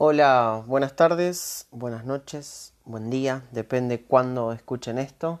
[0.00, 5.40] Hola, buenas tardes, buenas noches, buen día, depende cuándo escuchen esto.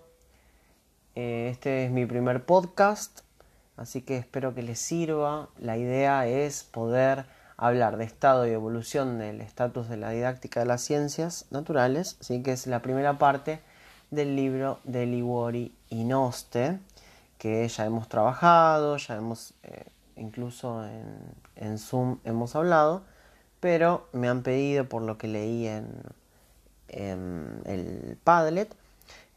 [1.14, 3.20] Eh, este es mi primer podcast,
[3.76, 5.48] así que espero que les sirva.
[5.60, 7.26] La idea es poder
[7.56, 12.42] hablar de estado y evolución del estatus de la didáctica de las ciencias naturales, así
[12.42, 13.60] que es la primera parte
[14.10, 16.80] del libro de Liguori y Noste,
[17.38, 19.84] que ya hemos trabajado, ya hemos, eh,
[20.16, 21.16] incluso en,
[21.54, 23.04] en Zoom hemos hablado
[23.60, 26.02] pero me han pedido por lo que leí en,
[26.88, 28.74] el Padlet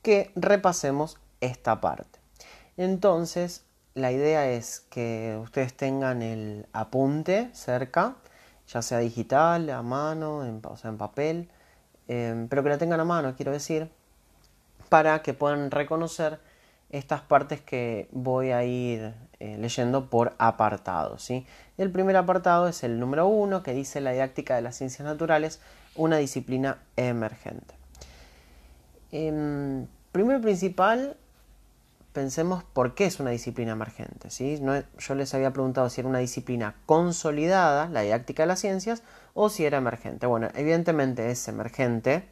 [0.02, 2.20] que repasemos esta parte.
[2.78, 8.16] Entonces, la idea es que ustedes tengan el apunte cerca,
[8.68, 11.50] ya sea digital, a mano, o sea, en papel,
[12.08, 13.90] em, pero que la tengan a mano, quiero decir,
[14.88, 16.40] para que puedan reconocer
[16.90, 21.18] estas partes que voy a ir eh, leyendo por apartado.
[21.18, 21.48] ¿sí?
[21.80, 25.60] El primer apartado es el número uno que dice la didáctica de las ciencias naturales,
[25.96, 27.74] una disciplina emergente.
[29.12, 31.18] Em, primero principal,
[32.14, 34.30] pensemos por qué es una disciplina emergente.
[34.30, 34.62] ¿sí?
[35.00, 39.02] yo les había preguntado si era una disciplina consolidada, la didáctica de las ciencias,
[39.34, 40.28] o si era emergente.
[40.28, 42.26] Bueno, evidentemente es emergente.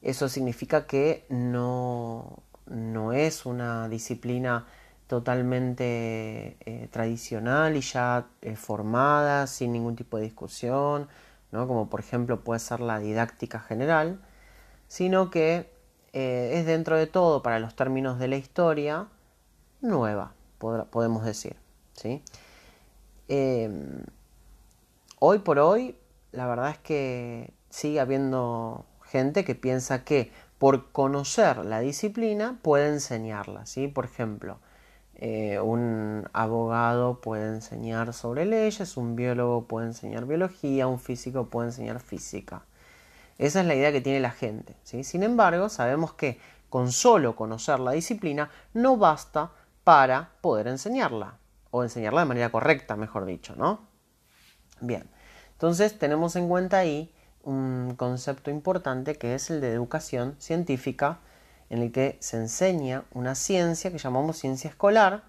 [0.00, 4.64] Eso significa que no, no es una disciplina
[5.10, 11.08] totalmente eh, tradicional y ya eh, formada, sin ningún tipo de discusión,
[11.50, 11.66] ¿no?
[11.66, 14.20] como por ejemplo puede ser la didáctica general,
[14.86, 15.68] sino que
[16.12, 19.08] eh, es dentro de todo, para los términos de la historia,
[19.80, 21.56] nueva, podemos decir.
[21.94, 22.22] ¿sí?
[23.26, 24.04] Em,
[25.18, 25.96] hoy por hoy,
[26.30, 32.86] la verdad es que sigue habiendo gente que piensa que por conocer la disciplina puede
[32.86, 33.66] enseñarla.
[33.66, 33.88] ¿sí?
[33.88, 34.60] Por ejemplo,
[35.22, 41.68] eh, un abogado puede enseñar sobre leyes, un biólogo puede enseñar biología, un físico puede
[41.68, 42.62] enseñar física.
[43.36, 44.76] Esa es la idea que tiene la gente.
[44.82, 46.38] Sin embargo, sabemos que
[46.70, 49.50] con solo conocer la disciplina no basta
[49.84, 51.36] para poder enseñarla,
[51.70, 53.80] o enseñarla de manera correcta, mejor dicho, ¿no?
[54.80, 55.04] Bien,
[55.52, 61.18] entonces tenemos en cuenta ahí un concepto importante que es el de educación científica,
[61.70, 65.22] en el que se enseña una ciencia que llamamos ciencia escolar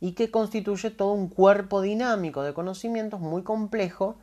[0.00, 4.16] y que constituye todo un cuerpo dinámico de conocimientos muy complejo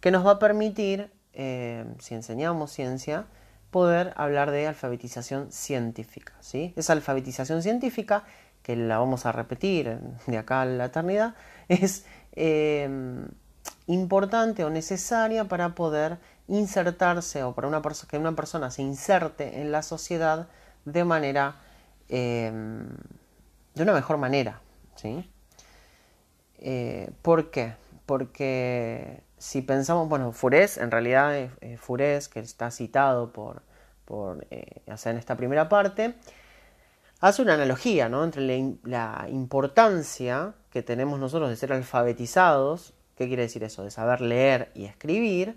[0.00, 3.26] que nos va a permitir, eh, si enseñamos ciencia,
[3.70, 6.34] poder hablar de alfabetización científica.
[6.40, 6.72] ¿sí?
[6.76, 8.24] Esa alfabetización científica,
[8.62, 11.34] que la vamos a repetir de acá a la eternidad,
[11.68, 12.88] es eh,
[13.86, 19.72] importante o necesaria para poder insertarse o para una que una persona se inserte en
[19.72, 20.48] la sociedad
[20.84, 21.56] de manera
[22.08, 22.86] em,
[23.74, 24.60] de una mejor manera
[24.96, 25.30] ¿sí?
[26.58, 27.74] Eh, ¿por qué?
[28.06, 33.62] porque si pensamos bueno Furés en realidad eh, Furés que está citado por,
[34.04, 36.14] por eh, en esta primera parte
[37.20, 38.24] hace una analogía ¿no?
[38.24, 43.84] entre la importancia que tenemos nosotros de ser alfabetizados ¿Qué quiere decir eso?
[43.84, 45.56] De saber leer y escribir,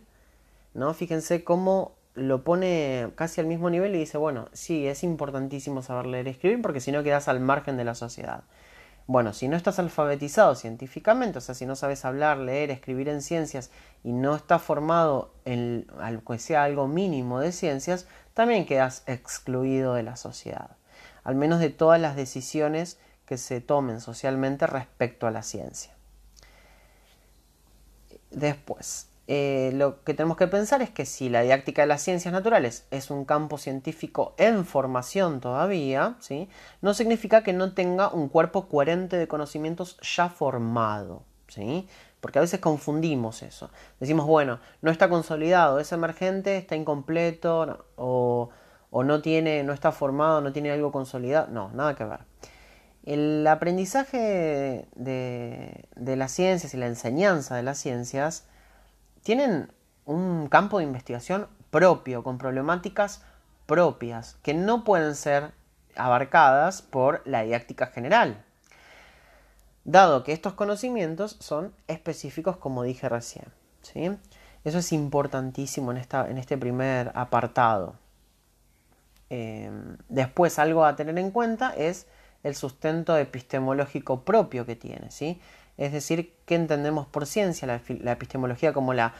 [0.73, 0.93] ¿no?
[0.93, 6.07] Fíjense cómo lo pone casi al mismo nivel y dice, bueno, sí, es importantísimo saber
[6.07, 8.43] leer y escribir porque si no quedas al margen de la sociedad.
[9.05, 13.21] Bueno, si no estás alfabetizado científicamente, o sea, si no sabes hablar, leer, escribir en
[13.21, 13.69] ciencias
[14.03, 15.87] y no estás formado en
[16.39, 20.71] sea algo mínimo de ciencias, también quedas excluido de la sociedad.
[21.23, 25.93] Al menos de todas las decisiones que se tomen socialmente respecto a la ciencia.
[28.31, 32.33] Después, eh, lo que tenemos que pensar es que si la didáctica de las ciencias
[32.33, 36.49] naturales es un campo científico en formación todavía, ¿sí?
[36.81, 41.23] no significa que no tenga un cuerpo coherente de conocimientos ya formado.
[41.47, 41.87] ¿sí?
[42.21, 43.69] Porque a veces confundimos eso.
[43.99, 48.49] Decimos, bueno, no está consolidado, es emergente, está incompleto, o,
[48.91, 51.47] o no, tiene, no está formado, no tiene algo consolidado.
[51.51, 52.19] No, nada que ver.
[53.07, 58.47] El aprendizaje de, las ciencias y la enseñanza de las ciencias
[59.27, 59.69] tienen
[60.05, 63.25] un campo de investigación propio, con problemáticas
[63.65, 65.51] propias, que no pueden ser
[65.97, 68.41] abarcadas por la didáctica general,
[69.83, 73.43] dado que estos conocimientos son específicos como dije recién.
[73.81, 74.17] ¿sí?
[74.63, 77.95] Eso es importantísimo en, esta, en este primer apartado.
[79.29, 79.69] Eh,
[80.07, 82.07] después algo a tener en cuenta es
[82.43, 85.41] el sustento epistemológico propio que tiene, ¿sí?
[85.77, 87.67] Es decir, ¿qué entendemos por ciencia?
[87.67, 89.13] La, epistemología como la,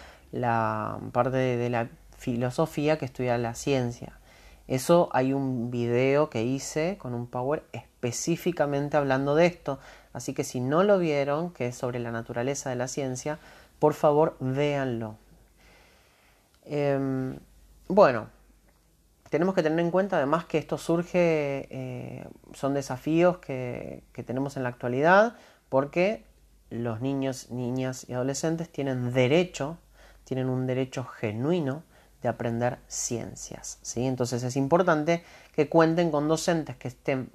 [1.12, 4.20] parte de, la filosofía que estudia la ciencia.
[4.68, 9.80] Eso hay un video que hice con un power específicamente hablando de esto,
[10.14, 13.40] así que si no lo vieron, que es sobre la naturaleza de la ciencia,
[13.80, 15.16] por favor véanlo.
[16.66, 17.38] Em,
[17.88, 18.28] bueno,
[19.30, 24.58] tenemos que tener en cuenta además que esto surge, eh, son desafíos que, que, tenemos
[24.58, 25.36] en la actualidad
[25.70, 26.27] porque
[26.70, 29.78] los niños, niñas y adolescentes tienen derecho,
[30.24, 31.84] tienen un derecho genuino
[32.22, 33.80] de aprender ciencias.
[33.82, 34.06] ¿sí?
[34.06, 35.24] Entonces es importante
[35.54, 37.30] que cuenten con docentes que estén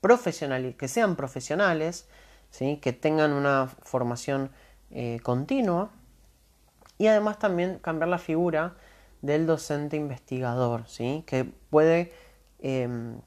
[0.00, 2.06] profesionales, que sean profesionales,
[2.50, 2.78] ¿sí?
[2.78, 4.50] que tengan una formación
[4.90, 5.90] eh, continua
[6.98, 8.74] y además también cambiar la figura
[9.22, 11.24] del docente investigador, ¿sí?
[11.26, 12.12] que puede
[12.58, 13.20] em,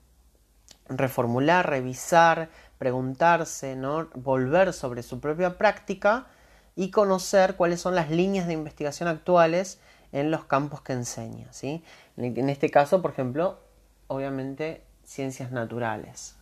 [0.88, 4.08] reformular, revisar, preguntarse, ¿no?
[4.14, 6.28] volver sobre su propia práctica
[6.76, 9.80] y conocer cuáles son las líneas de investigación actuales
[10.12, 11.52] en los campos que enseña.
[11.52, 11.84] ¿sí?
[12.18, 13.60] En este caso, por ejemplo,
[14.08, 16.36] obviamente ciencias naturales,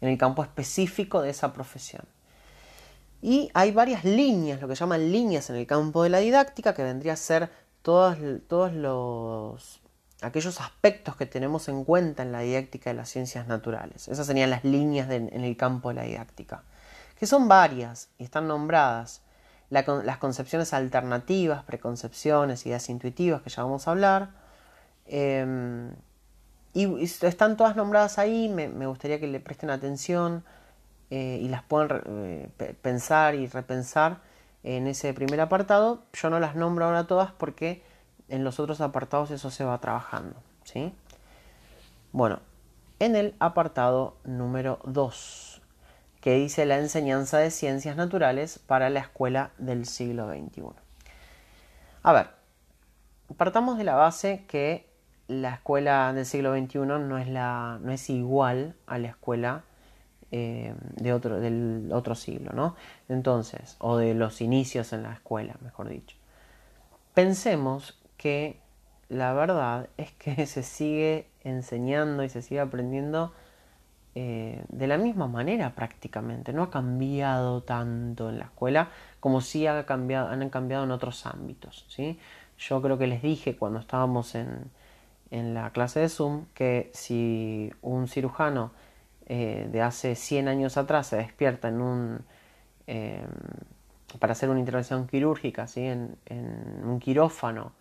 [0.00, 2.04] en el campo específico de esa profesión.
[3.20, 6.84] Y hay varias líneas, lo que llaman líneas en el campo de la didáctica, que
[6.84, 7.50] vendría a ser
[7.82, 8.16] todos,
[8.46, 9.80] todos los
[10.22, 14.08] aquellos aspectos que tenemos en cuenta en la didáctica de las ciencias naturales.
[14.08, 16.64] Esas serían las líneas en el campo de la didáctica,
[17.18, 19.22] que son varias y están nombradas.
[19.70, 24.30] las concepciones alternativas, preconcepciones, ideas intuitivas, que ya vamos a hablar.
[25.06, 25.92] Em,
[26.72, 30.44] y, están todas nombradas ahí, me, gustaría que le presten atención
[31.10, 34.20] eh, y las puedan eh, pensar y repensar
[34.62, 36.02] en ese primer apartado.
[36.12, 37.82] Yo no las nombro ahora todas porque
[38.28, 40.36] en los otros apartados eso se va trabajando.
[40.64, 40.92] ¿sí?
[42.12, 42.40] Bueno,
[42.98, 45.62] en el apartado número 2,
[46.20, 50.62] que dice la enseñanza de ciencias naturales para la escuela del siglo XXI.
[52.02, 52.30] A ver,
[53.36, 54.88] partamos de la base que
[55.28, 59.62] la escuela del siglo XXI no es, la, no es igual a la escuela
[60.30, 62.76] eh, de otro, del otro siglo, ¿no?
[63.08, 66.16] Entonces, o de los inicios en la escuela, mejor dicho.
[67.14, 68.60] Pensemos que
[69.08, 73.32] la verdad es que se sigue enseñando y se sigue aprendiendo
[74.14, 76.52] eh, de la misma manera prácticamente.
[76.52, 78.88] No ha cambiado tanto en la escuela
[79.20, 81.86] como sí ha cambiado, han cambiado en otros ámbitos.
[81.88, 82.18] ¿sí?
[82.58, 84.70] Yo creo que les dije cuando estábamos en,
[85.30, 88.72] en la clase de Zoom que si un cirujano
[89.26, 92.24] eh, de hace 100 años atrás se despierta en un...
[92.86, 93.26] Eh,
[94.18, 95.84] para hacer una intervención quirúrgica, ¿sí?
[95.84, 97.72] en, en un quirófano,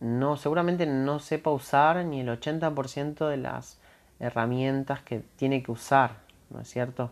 [0.00, 3.78] no, seguramente no sepa usar ni el 80% de las
[4.20, 6.18] herramientas que tiene que usar,
[6.50, 7.10] ¿no es cierto?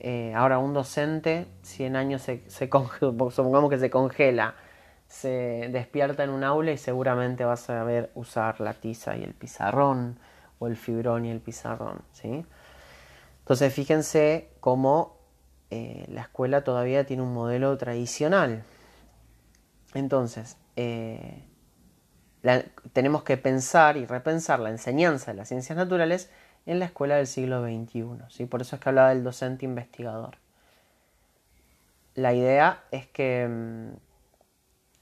[0.00, 4.54] Eh, ahora un docente, 100 años se, supongamos que se congela,
[5.08, 9.34] se despierta en un aula y seguramente va a saber usar la tiza y el
[9.34, 10.18] pizarrón,
[10.58, 12.44] o el fibrón y el pizarrón, ¿sí?
[13.40, 15.16] Entonces fíjense cómo
[15.70, 18.64] eh, la escuela todavía tiene un modelo tradicional.
[19.94, 21.44] Entonces, eh,
[22.92, 26.30] tenemos que pensar y repensar la enseñanza de las ciencias naturales
[26.66, 28.04] en la escuela del siglo XXI.
[28.28, 28.46] ¿sí?
[28.46, 30.36] Por eso es que hablaba del docente investigador.
[32.14, 33.88] La idea es que mm,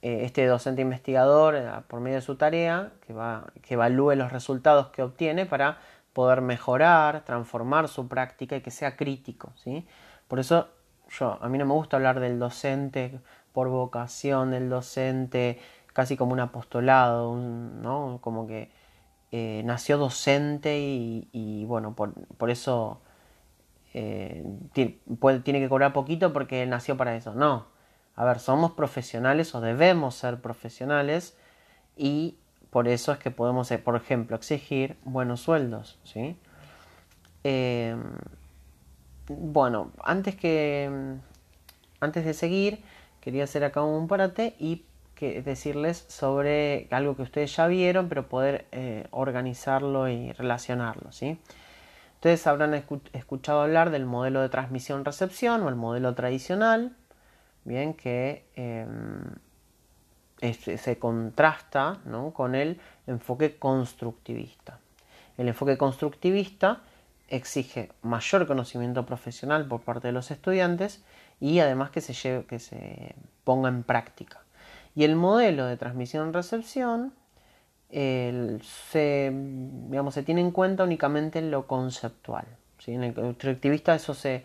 [0.02, 4.32] eh, este docente investigador, eh, por medio de su tarea, que, va, que evalúe los
[4.32, 5.78] resultados que obtiene para
[6.12, 9.52] poder mejorar, transformar su práctica y que sea crítico.
[9.56, 9.87] ¿sí?
[10.28, 10.69] Por eso
[11.10, 13.20] yo, a mí no me gusta hablar del docente
[13.52, 15.58] por vocación, del docente
[15.96, 18.18] casi como un apostolado, ¿no?
[18.20, 18.70] Como que
[19.32, 23.00] eh, nació docente y, bueno, por, eso
[23.94, 24.44] eh,
[24.75, 25.00] tiene,
[25.42, 27.32] que cobrar poquito porque nació para eso.
[27.32, 27.68] No,
[28.14, 31.35] a ver, somos profesionales o debemos ser profesionales
[31.97, 32.37] y
[32.68, 36.37] por eso es que podemos, eh, por ejemplo, exigir buenos sueldos, ¿sí?
[39.28, 40.90] bueno, antes que
[42.00, 42.82] antes de seguir,
[43.23, 44.85] quería hacer acá un parate y
[45.16, 51.11] que decirles sobre algo que ustedes ya vieron, pero poder eh, organizarlo y relacionarlo.
[51.11, 51.40] ¿sí?
[52.14, 56.94] Ustedes habrán escuchado hablar del modelo de transmisión-recepción o el modelo tradicional,
[57.64, 59.25] bien, que em,
[60.61, 61.99] se contrasta
[62.35, 64.78] con el enfoque constructivista.
[65.38, 66.82] El enfoque constructivista
[67.28, 71.02] exige mayor conocimiento profesional por parte de los estudiantes
[71.40, 74.45] y además que se, lleve, que se ponga en práctica.
[74.96, 77.12] Y el modelo de transmisión-recepción
[77.90, 78.60] se,
[80.10, 82.46] se tiene en cuenta únicamente en lo conceptual.
[82.86, 84.44] En el constructivista eso se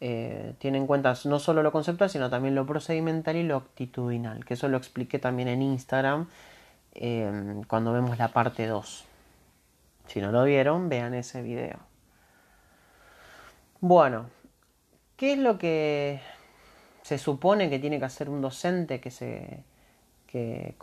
[0.00, 4.44] eh, tiene en cuenta no solo lo conceptual, sino también lo procedimental y lo actitudinal,
[4.44, 6.28] que eso lo expliqué también en Instagram
[6.94, 9.04] eh, cuando vemos la parte 2.
[10.06, 11.78] Si no lo vieron, vean ese video.
[13.80, 14.26] Bueno,
[15.16, 16.20] ¿qué es lo que
[17.02, 19.64] se supone que tiene que hacer un docente que se
[20.28, 20.76] que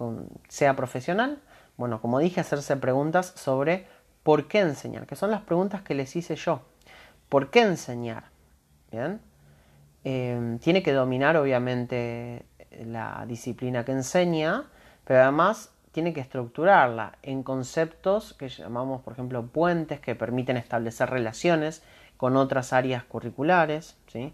[0.50, 1.42] sea profesional.
[1.78, 3.88] Bueno, como dije, hacerse preguntas sobre
[4.24, 6.62] por qué enseñar, que son las preguntas que les hice yo.
[7.30, 8.26] ¿Por qué enseñar?
[8.92, 9.22] ¿Bien?
[10.04, 12.46] Em, tiene que dominar obviamente
[12.86, 14.66] la disciplina que enseña,
[15.06, 21.10] pero además tiene que estructurarla en conceptos que llamamos, por ejemplo, puentes que permiten establecer
[21.10, 21.84] relaciones
[22.18, 23.98] con otras áreas curriculares.
[24.08, 24.34] ¿sí?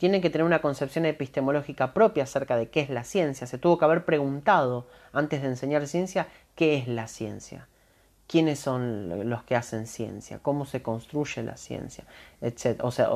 [0.00, 3.46] Tiene que tener una concepción epistemológica propia acerca de qué es la ciencia.
[3.46, 6.26] Se tuvo que haber preguntado antes de enseñar ciencia
[6.56, 7.68] qué es la ciencia
[8.30, 12.04] quiénes son los que hacen ciencia, cómo se construye la ciencia,
[12.40, 12.80] etc.
[12.84, 13.10] O sea,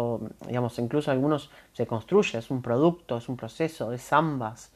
[0.45, 4.73] digamos, incluso algunos se construye, es un producto, es un proceso, es ambas.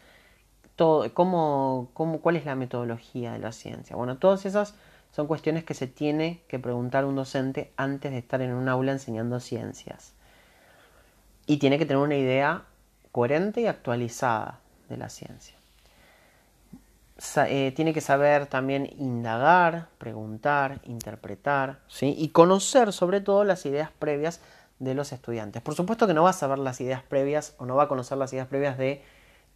[0.77, 3.97] Todo, cómo, cómo, ¿Cuál es la metodología de la ciencia?
[3.97, 4.77] Bueno, todas esas
[5.11, 8.93] son cuestiones que se tiene que preguntar un docente antes de estar en un aula
[8.93, 10.15] enseñando ciencias.
[11.49, 12.62] Y tiene que tener una idea
[13.11, 15.57] coherente y actualizada de la ciencia.
[17.49, 22.14] Eh, tiene que saber también indagar, preguntar, interpretar, ¿sí?
[22.17, 24.40] y conocer sobre todo las ideas previas
[24.78, 25.61] de los estudiantes.
[25.61, 28.19] Por supuesto que no va a saber las ideas previas o no va a conocer
[28.19, 29.02] las ideas previas de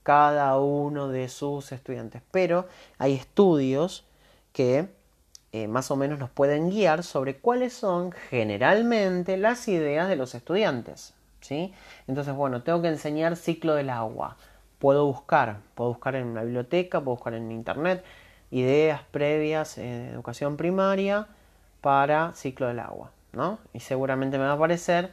[0.02, 2.66] cada uno de sus estudiantes, pero
[2.98, 4.04] hay estudios
[4.52, 4.88] que
[5.52, 10.34] eh, más o menos nos pueden guiar sobre cuáles son generalmente las ideas de los
[10.34, 11.14] estudiantes.
[11.50, 14.36] Entonces, bueno, tengo que enseñar ciclo del agua
[14.82, 18.02] puedo buscar, puedo buscar en una biblioteca, puedo buscar en internet
[18.50, 21.28] ideas previas de educación primaria
[21.80, 23.60] para ciclo del agua, ¿no?
[23.72, 25.12] Y seguramente me va a aparecer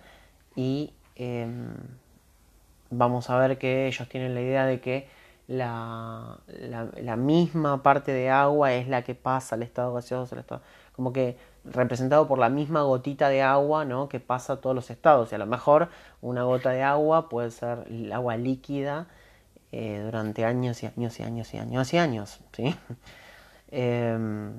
[0.56, 1.72] y em,
[2.90, 5.08] vamos a ver que ellos tienen la idea de que
[5.48, 10.62] la, la, misma parte de agua es la que pasa al estado gaseoso, al estado,
[10.96, 14.10] como que representado por la misma gotita de agua ¿no?
[14.10, 15.32] que pasa a todos los estados.
[15.32, 15.90] Y a lo mejor
[16.22, 19.08] una gota de agua puede ser el agua líquida
[19.72, 22.40] eh, durante años y años y años y años y años.
[22.54, 22.76] ¿sí?
[23.72, 24.58] Em,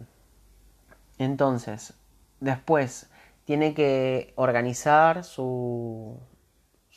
[1.18, 1.94] entonces,
[2.38, 3.10] después
[3.44, 6.16] tiene que organizar su,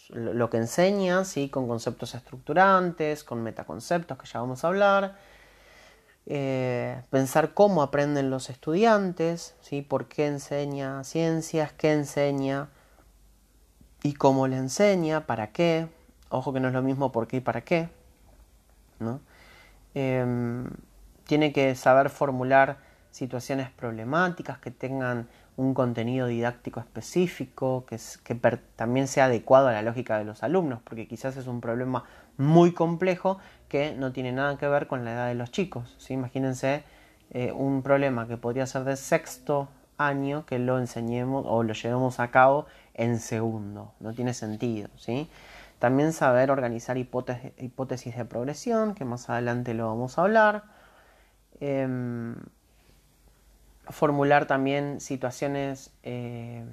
[0.10, 1.50] lo que enseña, ¿sí?
[1.50, 5.16] con conceptos estructurantes, con metaconceptos que ya vamos a hablar.
[6.26, 9.82] Eh, pensar cómo aprenden los estudiantes, ¿sí?
[9.82, 12.70] por qué enseña ciencias, qué enseña
[14.04, 15.88] y cómo le enseña, para qué.
[16.30, 17.90] Ojo que no es lo mismo por qué y para qué.
[19.94, 20.70] Em,
[21.26, 22.78] tiene que saber formular
[23.12, 28.00] situaciones problemáticas que tengan un contenido didáctico específico, que,
[28.76, 32.06] también sea adecuado a la lógica de los alumnos, porque quizás es un problema
[32.38, 33.38] muy complejo
[33.74, 35.98] que no tiene nada que ver con la edad de los chicos.
[36.10, 36.84] Imagínense
[37.32, 42.20] eh, un problema que podría ser de sexto año que lo enseñemos o lo llevemos
[42.20, 43.92] a cabo en segundo.
[44.00, 44.90] No tiene sentido.
[44.96, 45.28] ¿sí?
[45.80, 50.66] También saber organizar hipótesis, de progresión, que más adelante lo vamos a hablar.
[51.60, 52.36] Em,
[53.90, 56.64] formular también situaciones, eh,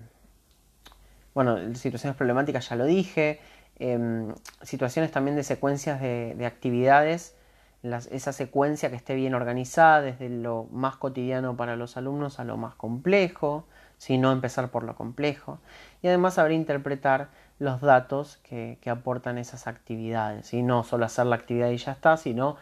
[1.33, 3.41] bueno, situaciones problemáticas ya lo dije,
[3.81, 4.33] em,
[4.63, 7.35] situaciones también de secuencias de, actividades,
[7.83, 12.57] esa secuencia que esté bien organizada desde lo más cotidiano para los alumnos a lo
[12.57, 15.59] más complejo, si no empezar por lo complejo,
[16.03, 20.53] y además saber interpretar los datos que, aportan esas actividades.
[20.55, 22.57] Y no solo hacer la actividad y ya está, sino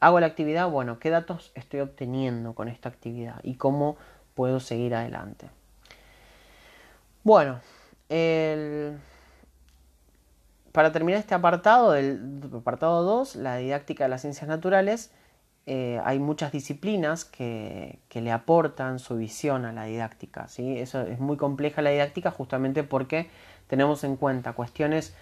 [0.00, 3.40] hago la actividad, bueno, ¿qué datos estoy obteniendo con esta actividad?
[3.42, 3.96] Y cómo
[4.34, 5.48] puedo seguir adelante.
[7.24, 7.60] Bueno,
[10.72, 15.12] para terminar este apartado, del apartado 2, la didáctica de las ciencias naturales,
[15.66, 20.48] eh, hay muchas disciplinas que, le aportan su visión a la didáctica.
[20.48, 20.78] ¿sí?
[20.78, 23.30] Eso es muy compleja la didáctica justamente porque
[23.68, 25.14] tenemos en cuenta cuestiones,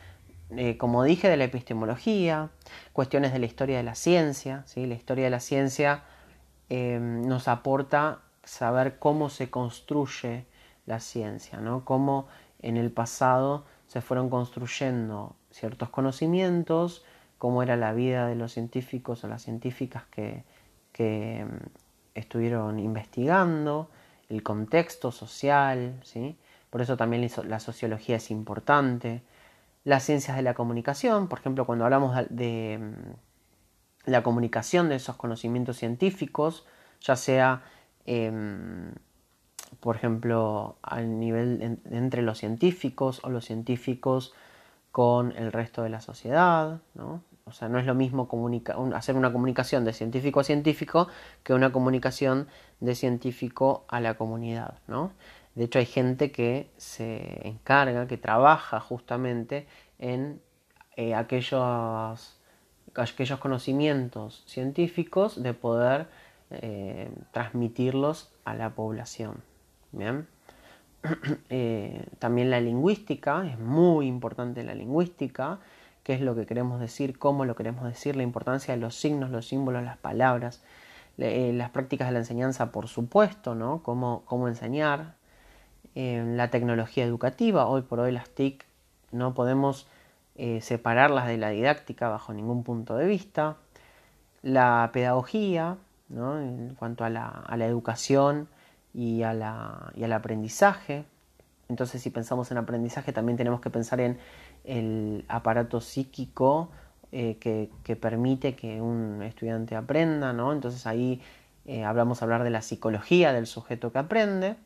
[0.51, 2.51] eh, como dije, de la epistemología,
[2.93, 4.63] cuestiones de la historia de la ciencia.
[4.67, 4.87] ¿sí?
[4.87, 6.05] La historia de la ciencia
[6.69, 10.47] em, nos aporta saber cómo se construye
[10.87, 11.85] la ciencia, ¿no?
[11.85, 12.29] cómo
[12.63, 17.05] en el pasado se fueron construyendo ciertos conocimientos,
[17.39, 20.45] cómo era la vida de los científicos o las científicas que,
[20.93, 21.59] que em,
[22.15, 23.89] estuvieron investigando,
[24.29, 26.37] el contexto social, ¿sí?
[26.71, 29.23] por eso también la sociología es importante.
[29.85, 35.17] Las ciencias de la comunicación, por ejemplo, cuando hablamos de mm, la comunicación de esos
[35.17, 36.67] conocimientos científicos,
[37.01, 37.63] ya sea,
[38.07, 38.93] em,
[39.81, 44.35] por ejemplo, al nivel entre los científicos o los científicos
[44.93, 47.23] con el resto de la sociedad, ¿no?
[47.45, 48.29] O sea, no es lo mismo
[48.95, 51.09] hacer una comunicación de científico a científico
[51.43, 52.47] que una comunicación
[52.79, 55.13] de científico a la comunidad, ¿no?
[55.57, 59.67] De hecho, hay gente que se encarga, que trabaja justamente
[59.99, 60.41] en
[60.97, 62.37] eh, aquellos
[62.95, 66.09] aquellos conocimientos científicos de poder
[66.51, 69.43] eh, transmitirlos a la población.
[71.53, 75.59] Eh, también la lingüística, es muy importante la lingüística,
[76.05, 79.31] qué es lo que queremos decir, cómo lo queremos decir, la importancia de los signos,
[79.31, 80.63] los símbolos, las palabras,
[81.19, 83.83] eh, las prácticas de la enseñanza, por supuesto, ¿no?
[83.83, 85.15] Cómo, cómo enseñar,
[85.95, 88.65] la tecnología educativa, hoy por hoy las TIC
[89.11, 89.89] no podemos
[90.61, 93.57] separarlas de la didáctica bajo ningún punto de vista,
[94.43, 95.77] la pedagogía,
[96.11, 98.49] en cuanto a la, educación
[98.95, 99.43] y, al
[100.13, 101.05] aprendizaje.
[101.69, 104.19] Entonces, si pensamos en aprendizaje, también tenemos que pensar en
[104.65, 106.71] el aparato psíquico
[107.13, 110.33] eh, que, permite que un estudiante aprenda.
[110.33, 110.53] ¿no?
[110.53, 111.21] Entonces, ahí
[111.67, 114.57] eh, hablamos hablar de la psicología del sujeto que aprende.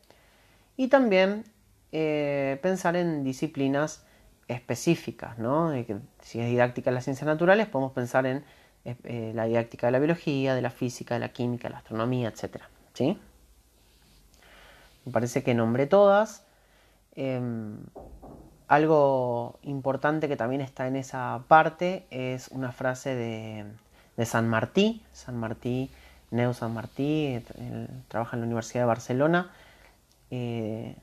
[0.77, 1.43] Y también
[1.91, 4.05] eh, pensar en disciplinas
[4.47, 5.37] específicas.
[5.37, 5.71] ¿no?
[6.21, 8.43] si es didáctica de las ciencias naturales, podemos pensar en
[9.33, 12.57] la didáctica de la biología, de la física, de la química, de la astronomía, etc.
[12.93, 13.17] ¿sí?
[15.05, 16.43] Me parece que nombré todas.
[17.15, 17.77] Em,
[18.67, 25.03] algo importante que también está en esa parte es una frase de, San Martí.
[25.13, 25.91] San Martí,
[26.31, 27.43] Neo San Martí,
[28.07, 29.51] trabaja en la Universidad de Barcelona.
[30.31, 30.95] Eh,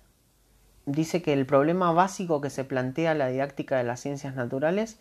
[0.87, 4.99] dice que el problema básico que se plantea la didáctica de las ciencias naturales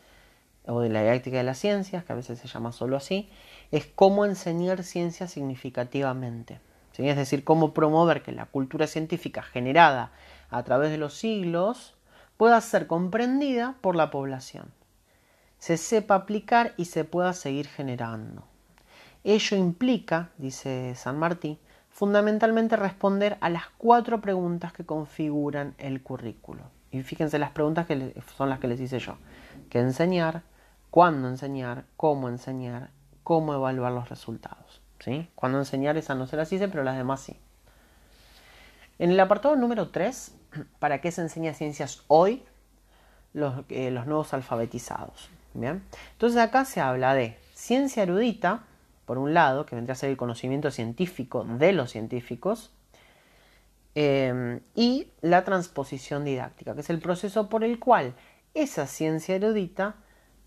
[0.67, 3.29] o de la didáctica de las ciencias, que a veces se llama solo así,
[3.71, 6.59] es cómo enseñar ciencia significativamente.
[7.09, 10.11] Es decir, cómo promover que la cultura científica generada
[10.49, 11.95] a través de los siglos
[12.37, 14.71] pueda ser comprendida por la población,
[15.59, 18.43] se sepa aplicar y se pueda seguir generando.
[19.23, 26.63] Ello implica, dice San Martín, fundamentalmente responder a las cuatro preguntas que configuran el currículo.
[26.89, 29.17] Y fíjense las preguntas que son las que les hice yo.
[29.69, 30.43] ¿Qué enseñar?
[30.91, 32.91] cuándo enseñar, cómo enseñar,
[33.23, 34.80] cómo evaluar los resultados.
[35.03, 35.29] ¿Sí?
[35.35, 37.37] Cuándo enseñar, esa no se las hice, pero las demás sí.
[38.99, 40.35] En el apartado número 3,
[40.79, 42.43] ¿para qué se enseña ciencias hoy?
[43.33, 45.29] Los, eh, los nuevos alfabetizados.
[45.53, 45.83] ¿bien?
[46.13, 48.63] Entonces acá se habla de ciencia erudita,
[49.05, 52.71] por un lado, que vendría a ser el conocimiento científico de los científicos,
[53.93, 58.13] eh, y la transposición didáctica, que es el proceso por el cual
[58.53, 59.95] esa ciencia erudita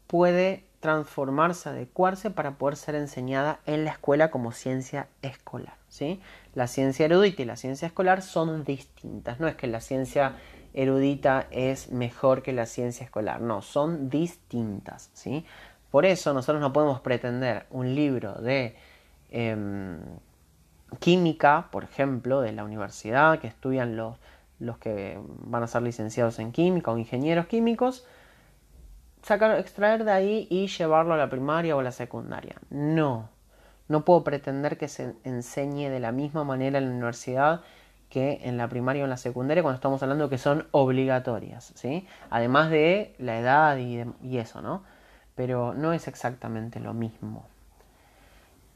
[0.07, 5.73] puede transformarse, adecuarse para poder ser enseñada en la escuela como ciencia escolar.
[5.89, 6.21] ¿sí?
[6.53, 9.41] La ciencia erudita y la ciencia escolar son distintas.
[9.41, 10.35] No es que la ciencia
[10.75, 15.09] erudita es mejor que la ciencia escolar, no, son distintas.
[15.15, 15.47] ¿sí?
[15.91, 18.77] Por eso nosotros no podemos pretender un libro de
[19.31, 20.01] em,
[21.01, 24.19] química, por ejemplo, de la universidad, que estudian los,
[24.59, 28.05] los que van a ser licenciados en química o ingenieros químicos,
[29.25, 32.57] sacar, extraer de ahí y llevarlo a la primaria o a la secundaria.
[32.71, 33.31] No,
[33.89, 37.63] no puedo pretender que se enseñe de la misma manera en la universidad
[38.11, 42.07] que en la primaria o en la secundaria cuando estamos hablando que son obligatorias, ¿sí?
[42.31, 44.85] Además de la edad y, y eso, ¿no?
[45.35, 47.49] Pero no es exactamente lo mismo.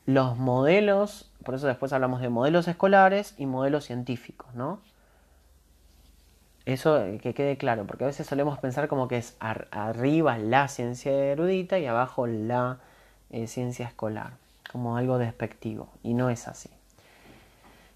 [0.06, 4.80] Los modelos, por eso después hablamos de modelos escolares y modelos científicos, ¿no?
[6.68, 10.68] Eso eh, que quede claro, porque a veces solemos pensar como que es arriba la
[10.68, 12.80] ciencia erudita y abajo la
[13.30, 14.32] eh, ciencia escolar,
[14.70, 16.68] como algo despectivo, y no es así.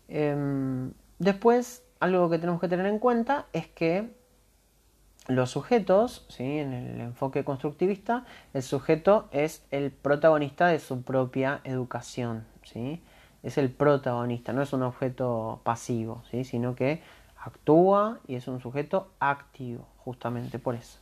[0.08, 4.08] Em, después, algo que tenemos que tener en cuenta es que
[5.28, 6.42] los sujetos, ¿sí?
[6.58, 13.02] en el enfoque constructivista, el sujeto es el protagonista de su propia educación, ¿sí?
[13.42, 16.44] es el protagonista, no es un objeto pasivo, ¿sí?
[16.44, 17.02] sino que
[17.44, 20.98] actúa y es un sujeto activo, justamente por eso.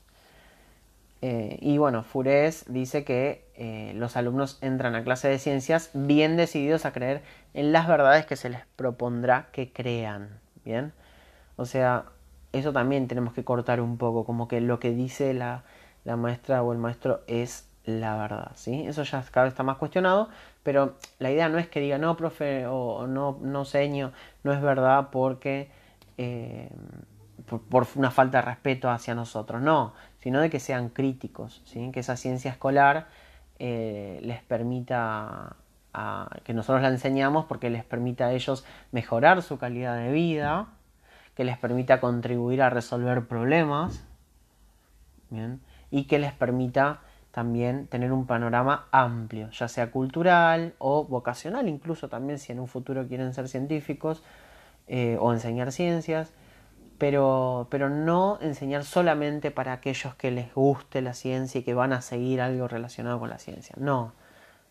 [1.23, 6.39] Eh, y bueno, Fures dice que eh, los alumnos entran a clase de ciencias bien
[6.39, 7.23] decididos a creer
[7.53, 10.41] en las verdades que se les propondrá que crean.
[10.65, 10.93] Bien,
[11.57, 12.07] o sea,
[12.53, 15.65] eso también tenemos que cortar un poco, como que lo que dice la,
[16.05, 18.87] la maestra o el maestro es la verdad, ¿sí?
[18.87, 20.29] Eso ya cada vez está más cuestionado,
[20.63, 24.61] pero la idea no es que diga, no, profe, o no, no, seño, no es
[24.61, 25.71] verdad porque
[26.23, 26.69] eh,
[27.71, 32.19] por, una falta de respeto hacia nosotros, no, sino de que sean críticos, que esa
[32.19, 33.07] ciencia escolar
[33.59, 35.57] eh, les permita,
[36.45, 40.67] que nosotros la enseñamos porque les permita a ellos mejorar su calidad de vida,
[41.35, 44.05] que les permita contribuir a resolver problemas,
[45.91, 52.11] y que les permita también tener un panorama amplio, ya sea cultural o vocacional, incluso
[52.11, 54.23] también si en un futuro quieren ser científicos,
[54.87, 56.33] eh, o enseñar ciencias,
[56.99, 61.93] pero, pero no enseñar solamente para aquellos que les guste la ciencia y que van
[61.93, 63.75] a seguir algo relacionado con la ciencia.
[63.79, 64.13] No,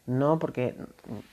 [0.06, 0.76] no porque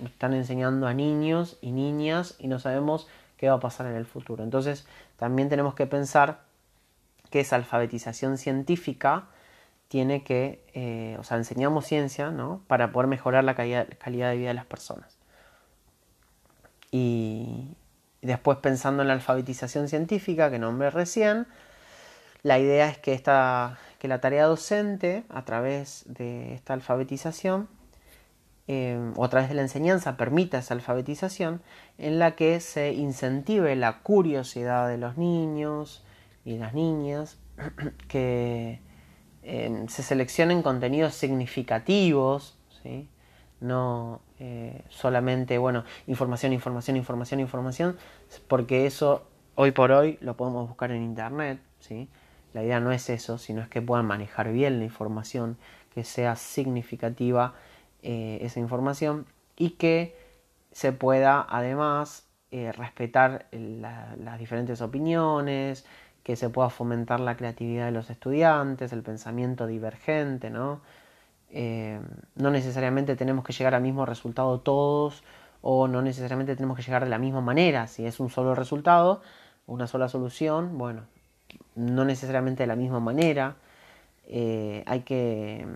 [0.04, 4.06] están enseñando a niños y niñas y no sabemos qué va a pasar en el
[4.06, 4.42] futuro.
[4.42, 4.86] Entonces
[5.18, 6.40] también tenemos que pensar
[7.30, 9.26] que esa alfabetización científica
[9.88, 12.62] tiene que, eh, o sea, enseñamos ciencia, ¿no?
[12.66, 15.16] Para poder mejorar la calidad, calidad de vida de las personas.
[16.90, 17.68] Y,
[18.26, 21.46] después pensando en la alfabetización científica que nombré recién,
[22.42, 27.68] la idea es que, esta, que la tarea docente, a través de esta alfabetización,
[28.68, 31.62] eh, o a través de la enseñanza, permita esa alfabetización
[31.98, 36.04] en la que se incentive la curiosidad de los niños
[36.44, 37.38] y las niñas,
[38.08, 38.80] que
[39.42, 43.08] eh, se seleccionen contenidos significativos, ¿sí?
[43.60, 47.96] no eh, solamente, bueno, información, información, información, información,
[48.48, 52.08] porque eso hoy por hoy lo podemos buscar en Internet, ¿sí?
[52.52, 55.58] La idea no es eso, sino es que puedan manejar bien la información,
[55.94, 57.54] que sea significativa
[58.02, 60.16] eh, esa información y que
[60.72, 65.86] se pueda además eh, respetar las diferentes opiniones,
[66.22, 70.80] que se pueda fomentar la creatividad de los estudiantes, el pensamiento divergente, ¿no?
[71.50, 72.00] Eh,
[72.34, 75.22] no necesariamente tenemos que llegar al mismo resultado todos
[75.62, 77.86] o no necesariamente tenemos que llegar de la misma manera.
[77.86, 79.22] Si es un solo resultado,
[79.66, 81.02] una sola solución, bueno,
[81.74, 83.56] no necesariamente de la misma manera.
[84.28, 85.66] Eh, hay que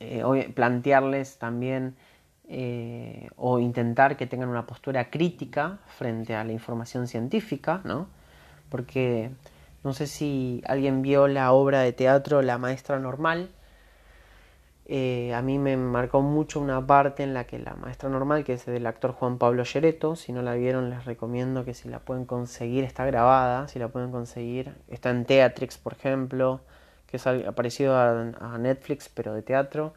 [0.00, 1.96] eh, plantearles también
[3.36, 8.06] o intentar que tengan una postura crítica frente a la información científica, ¿no?
[8.68, 9.32] Porque
[9.82, 13.50] no sé si alguien vio la obra de teatro La Maestra Normal,
[14.88, 18.52] eh, a mí me marcó mucho una parte en la que la maestra normal, que
[18.52, 21.98] es del actor Juan Pablo Llereto, si no la vieron les recomiendo que si la
[21.98, 26.60] pueden conseguir, está grabada, si la pueden conseguir, está en Teatrix por ejemplo,
[27.08, 27.24] que es
[27.56, 29.92] parecido a, Netflix pero de teatro,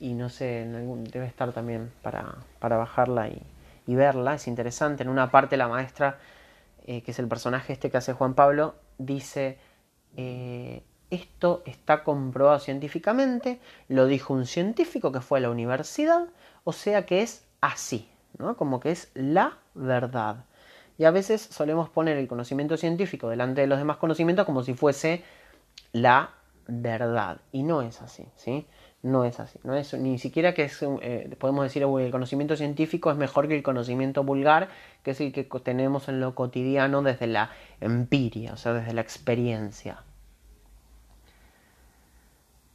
[0.00, 0.66] y no sé,
[1.12, 3.40] debe estar también para, para bajarla y,
[3.86, 6.18] y, verla, es interesante, en una parte la maestra,
[6.84, 9.58] eh, que es el personaje este que hace Juan Pablo, dice...
[10.16, 16.26] Eh, esto está comprobado científicamente, lo dijo un científico que fue a la universidad,
[16.64, 18.56] o sea que es así, ¿no?
[18.56, 20.44] Como que es la verdad.
[20.98, 24.74] Y a veces solemos poner el conocimiento científico delante de los demás conocimientos como si
[24.74, 25.22] fuese
[25.92, 26.30] la
[26.66, 27.40] verdad.
[27.52, 28.66] Y no es así, ¿sí?
[29.02, 29.58] No es así.
[29.62, 33.56] No es, ni siquiera que es, eh, podemos decir el conocimiento científico es mejor que
[33.56, 34.68] el conocimiento vulgar,
[35.02, 39.02] que es el que tenemos en lo cotidiano desde la empiria, o sea, desde la
[39.02, 40.02] experiencia.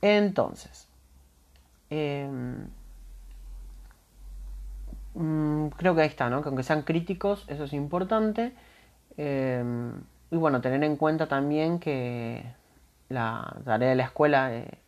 [0.02, 0.88] Entonces,
[1.90, 2.68] em,
[5.14, 6.42] mm, creo que ahí está, ¿no?
[6.42, 8.54] Que aunque sean críticos, eso es importante.
[9.18, 9.94] Em,
[10.32, 12.44] y bueno, tener en cuenta también que
[13.10, 14.80] la tarea de la escuela eh,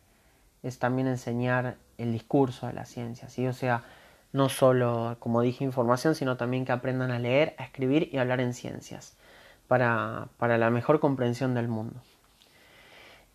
[0.62, 3.46] es también enseñar el discurso de la ciencia, ¿sí?
[3.46, 3.84] O sea,
[4.32, 8.22] no solo, como dije, información, sino también que aprendan a leer, a escribir y a
[8.22, 9.16] hablar en ciencias
[9.68, 12.00] para, para la mejor comprensión del mundo.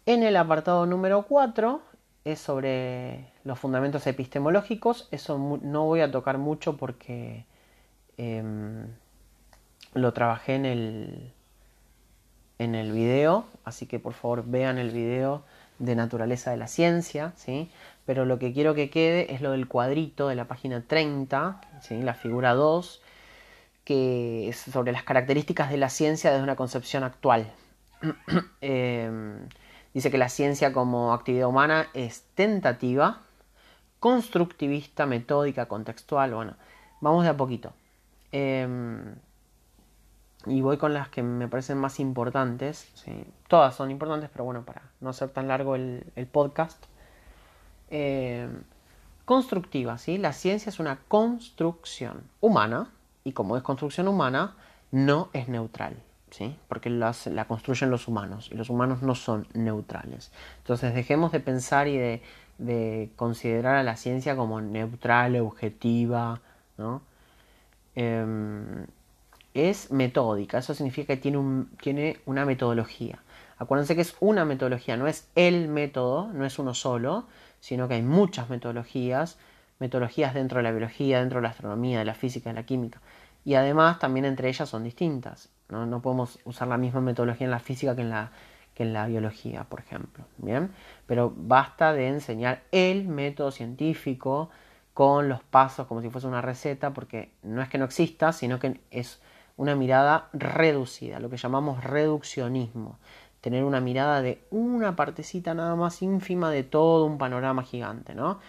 [0.05, 1.81] En el apartado número 4
[2.25, 5.07] es sobre los fundamentos epistemológicos.
[5.11, 7.45] Eso no voy a tocar mucho porque
[8.17, 8.87] em,
[9.93, 11.33] lo trabajé en el,
[12.59, 15.43] en el video, así que por favor vean el video
[15.79, 17.71] de naturaleza de la ciencia, ¿sí?
[18.05, 22.01] pero lo que quiero que quede es lo del cuadrito de la página 30, ¿sí?
[22.01, 23.01] la figura 2,
[23.85, 27.51] que es sobre las características de la ciencia desde una concepción actual.
[28.61, 29.47] Em,
[29.93, 33.21] Dice que la ciencia como actividad humana es tentativa,
[33.99, 36.33] constructivista, metódica, contextual.
[36.33, 36.55] Bueno,
[37.01, 37.73] vamos de a poquito.
[38.31, 39.15] Em,
[40.45, 42.87] y voy con las que me parecen más importantes.
[43.47, 46.85] Todas son importantes, pero bueno, para no hacer tan largo el, podcast.
[47.89, 48.63] Em,
[49.25, 50.17] constructiva, ¿sí?
[50.17, 52.91] La ciencia es una construcción humana
[53.23, 54.55] y como es construcción humana,
[54.91, 56.01] no es neutral.
[56.67, 60.31] Porque la construyen los humanos y los humanos no son neutrales.
[60.59, 62.21] Entonces dejemos de pensar y de,
[63.15, 66.41] considerar a la ciencia como neutral, objetiva,
[66.77, 67.01] ¿no?
[67.95, 68.85] Em,
[69.53, 73.19] es metódica, eso significa que tiene, un, tiene una metodología.
[73.57, 77.27] Acuérdense que es una metodología, no es el método, no es uno solo,
[77.59, 79.37] sino que hay muchas metodologías,
[79.79, 83.01] metodologías dentro de la biología, dentro de la astronomía, de la física, de la química.
[83.45, 85.49] Y además también entre ellas son distintas.
[85.69, 86.01] ¿No?
[86.01, 88.31] podemos usar la misma metodología en la física que en la,
[88.73, 90.25] que en la biología, por ejemplo.
[90.37, 90.71] ¿bien?
[91.05, 94.49] Pero basta de enseñar el método científico
[94.93, 98.59] con los pasos como si fuese una receta, porque no es que no exista, sino
[98.59, 99.21] que es
[99.55, 102.97] una mirada reducida, lo que llamamos reduccionismo,
[103.41, 108.39] tener una mirada de una partecita nada más ínfima de todo un panorama gigante, ¿no?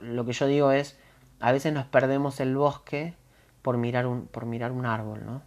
[0.00, 0.98] Lo que yo digo es,
[1.40, 3.14] a veces nos perdemos el bosque
[3.62, 5.42] por mirar un, por mirar un árbol, ¿no?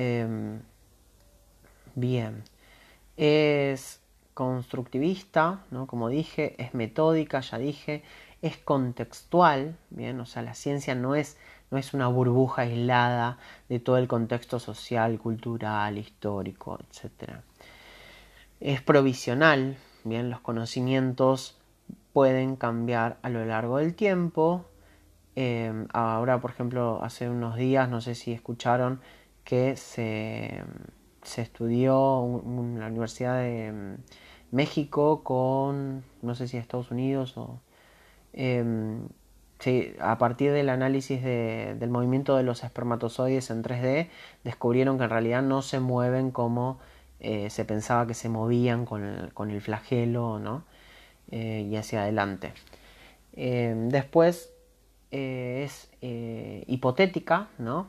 [0.00, 0.62] Em,
[1.94, 2.42] bien.
[3.18, 4.00] Es
[4.32, 5.86] constructivista, ¿no?
[5.86, 8.02] Como dije, es metódica, ya dije,
[8.40, 11.36] es contextual, bien, o sea, la ciencia no es,
[11.70, 13.36] no es una burbuja aislada
[13.68, 17.42] de todo el contexto social, cultural, histórico, etc.
[18.58, 21.58] Es provisional, bien, los conocimientos
[22.14, 24.64] pueden cambiar a lo largo del tiempo.
[25.36, 29.00] Em, ahora, por ejemplo, hace unos días, no sé si escucharon,
[29.50, 30.62] que se,
[31.22, 33.96] se estudió en la Universidad de em,
[34.52, 37.60] México con, no sé si Estados Unidos o
[38.32, 39.08] Em,
[40.00, 44.08] a partir del análisis del movimiento de los espermatozoides en 3D,
[44.42, 46.78] descubrieron que en realidad no se mueven como
[47.20, 50.64] eh, se pensaba que se movían con el, flagelo ¿no?
[51.30, 52.54] Eh, y hacia adelante.
[53.34, 54.50] Em, después
[55.10, 55.90] eh, es
[56.66, 57.88] hipotética, ¿no?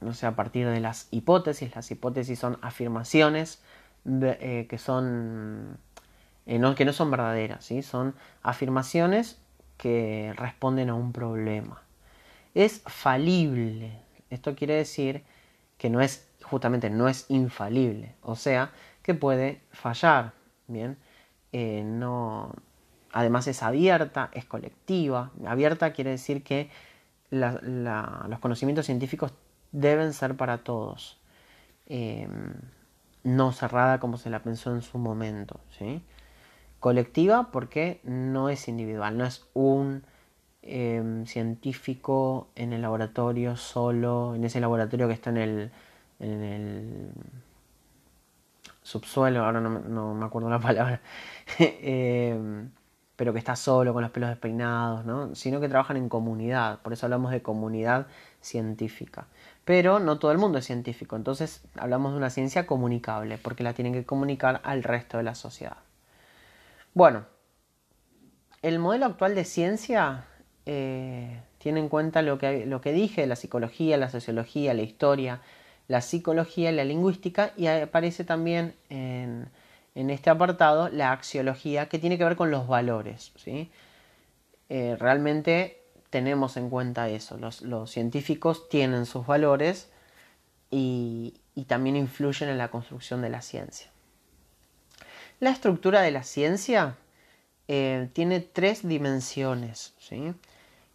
[0.00, 3.62] O sea, a partir de las hipótesis, las hipótesis son afirmaciones
[4.04, 5.78] que son
[6.46, 7.82] eh, no, que no son verdaderas, ¿sí?
[7.82, 9.38] son afirmaciones
[9.76, 11.82] que responden a un problema.
[12.54, 13.98] Es falible,
[14.30, 15.24] esto quiere decir
[15.76, 18.70] que no es, justamente no es infalible, o sea,
[19.02, 20.32] que puede fallar,
[20.68, 20.96] ¿bien?
[21.52, 22.54] Eh, no,
[23.12, 25.32] además es abierta, es colectiva.
[25.46, 26.70] Abierta quiere decir que
[27.30, 29.32] los conocimientos científicos
[29.76, 31.18] deben ser para todos,
[31.86, 32.28] eh,
[33.24, 36.02] no cerrada como se la pensó en su momento, ¿sí?
[36.80, 40.04] colectiva porque no es individual, no es un
[40.62, 45.70] em, científico en el laboratorio solo, en ese laboratorio que está en el,
[46.20, 47.10] en el
[48.82, 51.00] subsuelo, ahora no, me acuerdo la palabra,
[51.58, 52.70] em,
[53.16, 55.34] pero que está solo con los pelos despeinados, ¿no?
[55.34, 58.06] sino que trabajan en comunidad, por eso hablamos de comunidad
[58.40, 59.26] científica.
[59.66, 63.74] Pero no todo el mundo es científico, entonces hablamos de una ciencia comunicable, porque la
[63.74, 65.78] tienen que comunicar al resto de la sociedad.
[66.94, 67.24] Bueno,
[68.62, 70.24] el modelo actual de ciencia
[70.66, 75.40] eh, tiene en cuenta lo que, lo que dije, la psicología, la sociología, la historia,
[75.88, 79.50] la psicología la lingüística, y aparece también en,
[79.96, 83.32] este apartado la axiología, que tiene que ver con los valores.
[83.34, 83.68] ¿sí?
[84.68, 89.90] Eh, realmente tenemos en cuenta eso, los, científicos tienen sus valores
[90.70, 91.34] y
[91.66, 93.90] también influyen en la construcción de la ciencia.
[95.38, 96.96] La estructura de la ciencia
[97.68, 100.34] eh, tiene tres dimensiones, ¿sí?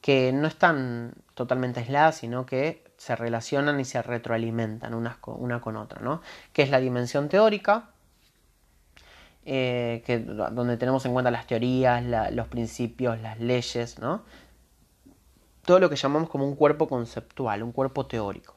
[0.02, 6.02] que no están totalmente aisladas, sino que se relacionan y se retroalimentan una con otra,
[6.02, 6.22] ¿no?
[6.54, 7.90] que es la dimensión teórica,
[9.46, 14.24] eh, que, donde tenemos en cuenta las teorías, los principios, las leyes, ¿no?
[15.66, 18.56] Todo lo que llamamos como un cuerpo conceptual, un cuerpo teórico.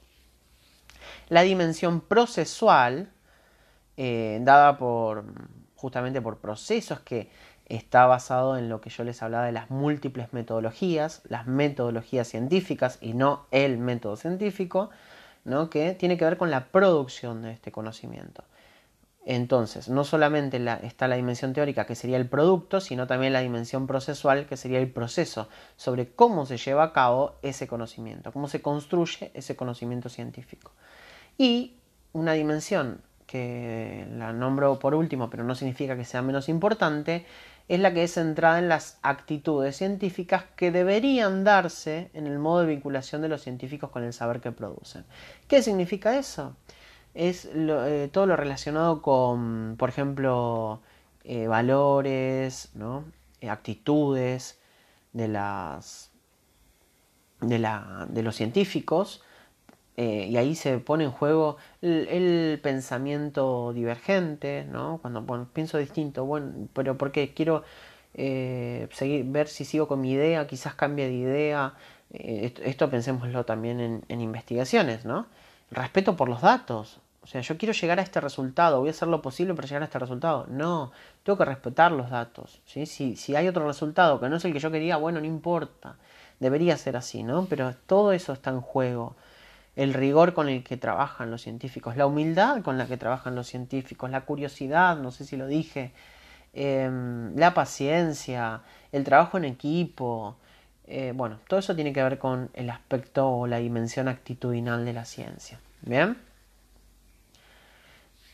[1.28, 3.10] La dimensión procesual,
[3.96, 5.24] eh, dada por,
[5.76, 7.30] justamente por procesos que
[7.66, 12.98] está basado en lo que yo les hablaba de las múltiples metodologías, las metodologías científicas
[13.00, 14.90] y no el método científico,
[15.44, 15.70] ¿no?
[15.70, 18.44] que tiene que ver con la producción de este conocimiento.
[19.26, 23.86] Entonces, no solamente está la dimensión teórica, que sería el producto, sino también la dimensión
[23.86, 28.60] procesual, que sería el proceso sobre cómo se lleva a cabo ese conocimiento, cómo se
[28.60, 30.72] construye ese conocimiento científico.
[31.38, 31.76] Y
[32.12, 37.24] una dimensión que la nombro por último, pero no significa que sea menos importante,
[37.66, 42.60] es la que es centrada en las actitudes científicas que deberían darse en el modo
[42.60, 45.04] de vinculación de los científicos con el saber que producen.
[45.48, 46.54] ¿Qué significa eso?
[47.14, 50.80] Es eh, todo lo relacionado con, por ejemplo,
[51.24, 53.04] eh, valores, ¿no?
[53.40, 54.58] Eh, actitudes
[55.12, 56.10] de, las,
[57.40, 59.22] de, la, de los científicos,
[59.96, 64.98] y ahí se pone en juego el, pensamiento divergente, ¿no?
[65.00, 67.62] Cuando pienso distinto, bueno, pero porque quiero
[68.12, 71.74] seguir, ver si sigo con mi idea, quizás cambie de idea.
[72.14, 75.26] Eh, esto, pensémoslo también en, investigaciones, ¿no?
[75.70, 77.00] Respeto por los datos.
[77.24, 79.82] O sea, yo quiero llegar a este resultado, voy a hacer lo posible para llegar
[79.82, 80.46] a este resultado.
[80.48, 82.60] No, tengo que respetar los datos.
[82.66, 82.86] ¿sí?
[82.86, 85.96] Si, si hay otro resultado que no es el que yo quería, bueno, no importa.
[86.38, 87.46] Debería ser así, ¿no?
[87.46, 89.16] Pero todo eso está en juego
[89.76, 93.46] el rigor con el que trabajan los científicos, la humildad con la que trabajan los
[93.48, 95.92] científicos, la curiosidad, no sé si lo dije,
[96.52, 100.36] em, la paciencia, el trabajo en equipo,
[100.86, 104.92] Eh, bueno, todo eso tiene que ver con el aspecto o la dimensión actitudinal de
[104.92, 105.58] la ciencia.
[105.82, 106.16] Bien.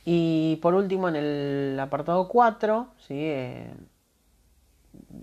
[0.05, 3.15] Y por último, en el apartado 4, ¿sí?
[3.17, 3.73] Eh,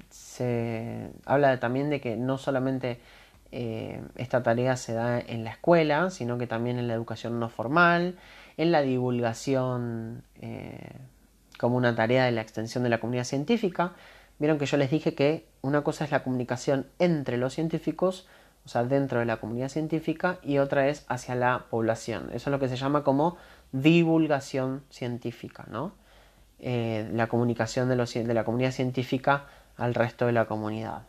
[0.09, 2.99] se habla también de que no solamente
[3.51, 7.49] eh, esta tarea se da en la escuela, sino que también en la educación no
[7.49, 8.17] formal,
[8.57, 10.23] en la divulgación
[11.57, 13.93] como una tarea de la extensión de la comunidad científica.
[14.39, 18.27] Vieron que yo les dije que una cosa es la comunicación entre los científicos,
[18.65, 22.29] o sea, dentro de la comunidad científica, y otra es hacia la población.
[22.33, 23.37] Eso es lo que se llama como
[23.71, 25.93] divulgación científica, ¿no?
[26.59, 29.45] Eh, la comunicación de, la comunidad científica
[29.77, 31.03] al resto de la comunidad.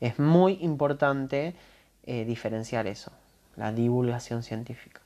[0.00, 1.54] Es muy importante
[2.04, 3.10] eh, diferenciar eso,
[3.56, 5.00] la divulgación científica.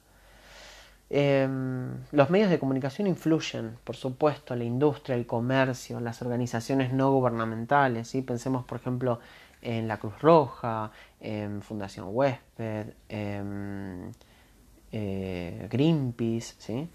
[1.10, 7.12] Em, los medios de comunicación influyen, por supuesto, la industria, el comercio, las organizaciones no
[7.12, 8.08] gubernamentales.
[8.08, 8.22] ¿sí?
[8.22, 9.20] Pensemos, por ejemplo,
[9.62, 14.12] en la Cruz Roja, en Fundación Huésped, en,
[14.92, 16.54] eh, Greenpeace.
[16.58, 16.88] ¿sí?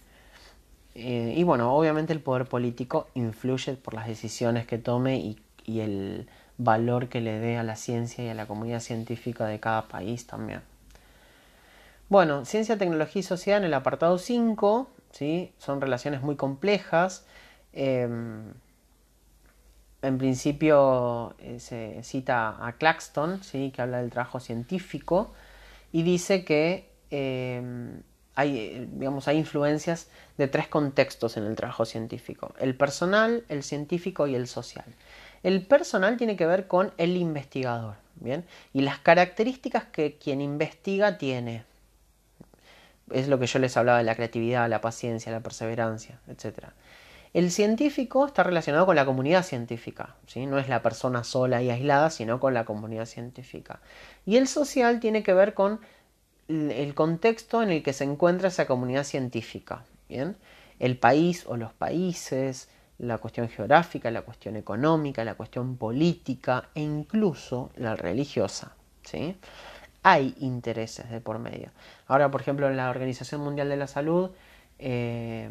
[0.96, 5.40] Eh, y bueno, obviamente el poder político influye por las decisiones que tome y,
[5.80, 6.28] el
[6.58, 10.28] valor que le dé a la ciencia y a la comunidad científica de cada país
[10.28, 10.62] también.
[12.10, 15.54] Bueno, ciencia, tecnología y sociedad en el apartado 5, ¿sí?
[15.58, 17.26] son relaciones muy complejas.
[17.72, 18.54] Em,
[20.02, 23.72] en principio eh, se cita a Claxton, ¿sí?
[23.74, 25.34] que habla del trabajo científico,
[25.94, 28.02] y dice que em,
[28.36, 34.28] hay, digamos, hay influencias de tres contextos en el trabajo científico, el personal, el científico
[34.28, 34.86] y el social.
[35.44, 38.46] El personal tiene que ver con el investigador, ¿bien?
[38.74, 41.66] Y las características que quien investiga tiene,
[43.12, 46.70] es lo que yo les hablaba de la creatividad, la paciencia, la perseverancia, etc.
[47.34, 50.46] El científico está relacionado con la comunidad científica, ¿sí?
[50.46, 53.80] no es la persona sola y aislada, sino con la comunidad científica.
[54.26, 55.82] Y el social tiene que ver con
[56.48, 59.86] el contexto en el que se encuentra esa comunidad científica.
[60.10, 60.36] ¿bien?
[60.80, 66.82] El país o los países, la cuestión geográfica, la cuestión económica, la cuestión política e
[66.82, 68.76] incluso la religiosa.
[69.04, 69.36] ¿sí?
[70.04, 71.72] hay intereses de por medio.
[72.08, 74.32] Ahora, por ejemplo, en la Organización Mundial de la Salud
[74.78, 75.50] eh,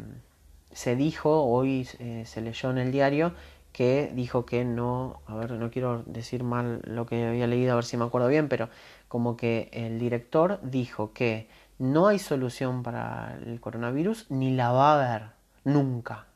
[0.71, 3.33] se dijo, hoy eh, se leyó en el diario,
[3.73, 7.75] que dijo que no, a ver, no quiero decir mal lo que había leído, a
[7.75, 8.69] ver si me acuerdo bien, pero
[9.07, 14.93] como que el director dijo que no hay solución para el coronavirus ni la va
[14.93, 15.29] a haber
[15.63, 16.27] nunca,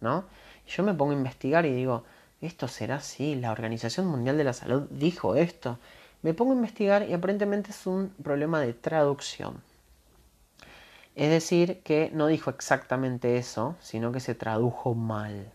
[0.00, 0.24] ¿no?
[0.66, 2.04] Yo me pongo a investigar y digo,
[2.40, 5.78] esto será así, la Organización Mundial de la Salud dijo esto.
[6.22, 9.62] Me pongo a investigar y aparentemente es un problema de traducción.
[11.14, 15.53] Es decir, que no dijo exactamente eso, sino que se tradujo mal.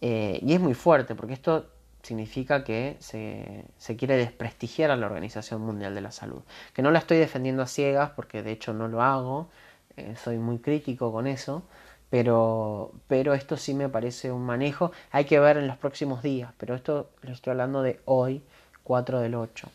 [0.00, 1.66] Eh, y es muy fuerte, porque esto
[2.02, 6.42] significa que se, quiere desprestigiar a la Organización Mundial de la Salud.
[6.74, 9.48] Que no la estoy defendiendo a ciegas, porque de hecho no lo hago,
[9.96, 11.62] eh, soy muy crítico con eso,
[12.08, 14.92] pero, pero esto sí me parece un manejo.
[15.10, 18.42] Hay que ver en los próximos días, pero esto lo estoy hablando de hoy,
[18.84, 19.68] 4 del 8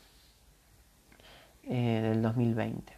[1.69, 2.93] eh, del 2020.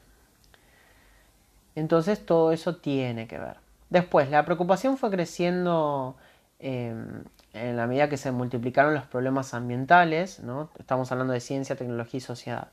[1.76, 3.58] Entonces todo eso tiene que ver.
[3.90, 6.18] Después, la preocupación fue creciendo
[6.60, 10.42] em, en la medida que se multiplicaron los problemas ambientales,
[10.80, 12.68] estamos hablando de ciencia, tecnología y sociedad,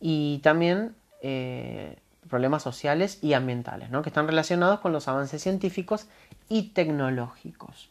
[0.00, 1.96] y también eh,
[2.28, 6.06] problemas sociales y ambientales, que están relacionados con los avances científicos
[6.48, 7.90] y tecnológicos.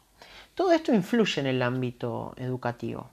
[0.55, 3.09] Todo esto influye en el ámbito educativo.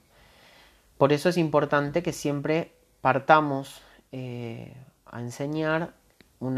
[0.97, 4.73] Por eso es importante que siempre partamos eh,
[5.05, 5.93] a enseñar
[6.39, 6.55] un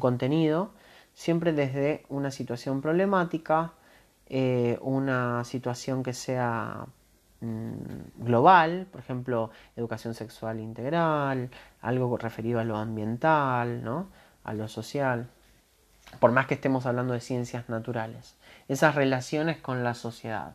[0.00, 0.72] contenido,
[1.14, 3.72] siempre desde una situación problemática,
[4.28, 6.86] eh, una situación que sea
[7.40, 14.08] mm, global, por ejemplo, educación sexual integral, algo referido a lo ambiental, ¿no?
[14.44, 15.28] a lo social,
[16.20, 18.36] por más que estemos hablando de ciencias naturales,
[18.68, 20.54] esas relaciones con la sociedad.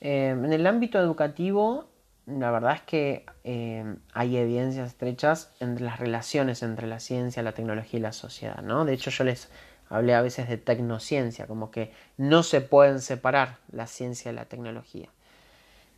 [0.00, 1.86] Em, en el ámbito educativo,
[2.26, 7.52] la verdad es que em, hay evidencias estrechas entre las relaciones entre la ciencia, la
[7.52, 8.84] tecnología y la sociedad, ¿no?
[8.84, 9.48] De hecho, yo les
[9.88, 14.44] hablé a veces de tecnociencia, como que no se pueden separar la ciencia y la
[14.44, 15.08] tecnología.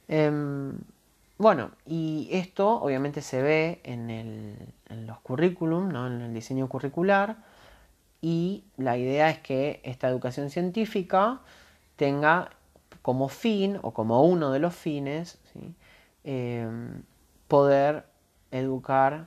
[0.09, 0.79] Em,
[1.39, 4.57] bueno, y esto obviamente se ve en,
[5.07, 6.07] los currículum, ¿no?
[6.07, 7.37] en el diseño curricular,
[8.23, 11.41] y la idea es que esta educación científica
[11.97, 12.51] tenga
[13.03, 15.39] como fin o como uno de los fines
[16.25, 17.03] em,
[17.49, 18.07] poder
[18.51, 19.27] educar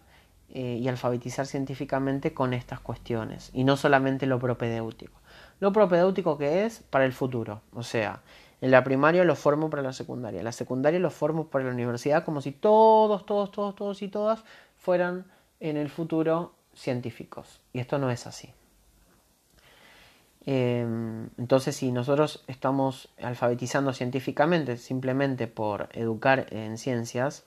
[0.50, 5.20] eh, y alfabetizar científicamente con estas cuestiones y no solamente lo propedéutico.
[5.60, 8.22] Lo propedéutico que es para el futuro, o sea,
[8.60, 10.39] En la primaria lo formo para la secundaria.
[10.39, 14.08] En la secundaria lo formo para la universidad como si todos, todos, todos, todos y
[14.08, 14.43] todas
[14.78, 15.26] fueran
[15.60, 17.62] en el futuro científicos.
[17.74, 18.52] Y esto no es así.
[20.50, 27.43] Em, entonces, si nosotros estamos alfabetizando científicamente simplemente por educar en ciencias,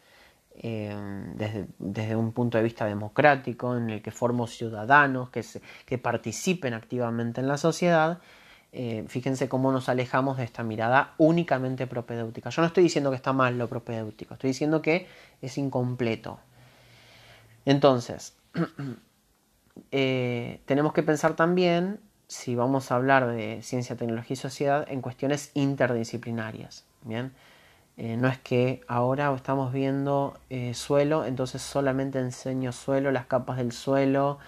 [0.55, 5.43] em, desde, un punto de vista democrático, en el que formo ciudadanos que,
[5.87, 8.21] que participen activamente en la sociedad,
[8.73, 12.51] eh, fíjense cómo nos alejamos de esta mirada únicamente propedéutica.
[12.51, 15.09] Yo no estoy diciendo que está mal lo propedéutico, estoy diciendo que
[15.41, 16.39] es incompleto.
[17.65, 18.37] Entonces,
[19.91, 21.99] eh, tenemos que pensar también,
[22.31, 26.85] si vamos a hablar de ciencia, tecnología y sociedad, en cuestiones interdisciplinarias.
[27.03, 27.33] ¿bien?
[27.97, 30.39] Eh, no es que ahora estamos viendo
[30.73, 34.39] suelo, entonces solamente enseño suelo, las capas del suelo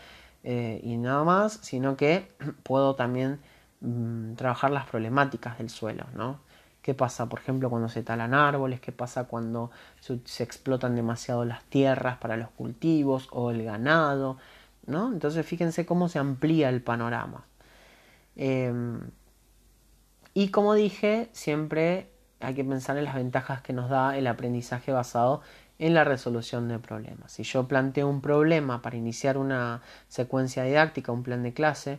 [0.45, 2.29] y nada más, sino que
[2.63, 3.41] puedo también
[3.83, 6.39] Mm, trabajar las problemáticas del suelo, ¿no?
[6.83, 8.81] ¿Qué pasa, por ejemplo, cuando se talan árboles?
[8.81, 14.39] ¿Qué pasa cuando se, explotan demasiado las tierras para los cultivos o el ganado?
[14.87, 15.13] ¿no?
[15.13, 17.45] Entonces fíjense cómo se amplía el panorama.
[18.37, 19.11] Em,
[20.35, 22.09] y como dije, siempre
[22.41, 25.43] hay que pensar en las ventajas que nos da el aprendizaje basado
[25.79, 27.33] en la resolución de problemas.
[27.33, 31.99] Si yo planteo un problema para iniciar una secuencia didáctica, un plan de clase,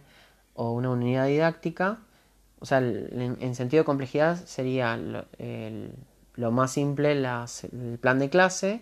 [0.55, 1.99] o una unidad didáctica,
[2.59, 8.81] o sea, en, sentido de complejidad sería lo, más simple el plan de clase,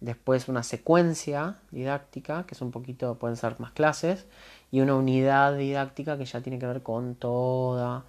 [0.00, 4.26] después una secuencia didáctica, que es un poquito, pueden ser más clases,
[4.70, 8.04] y una unidad didáctica que ya tiene que ver con toda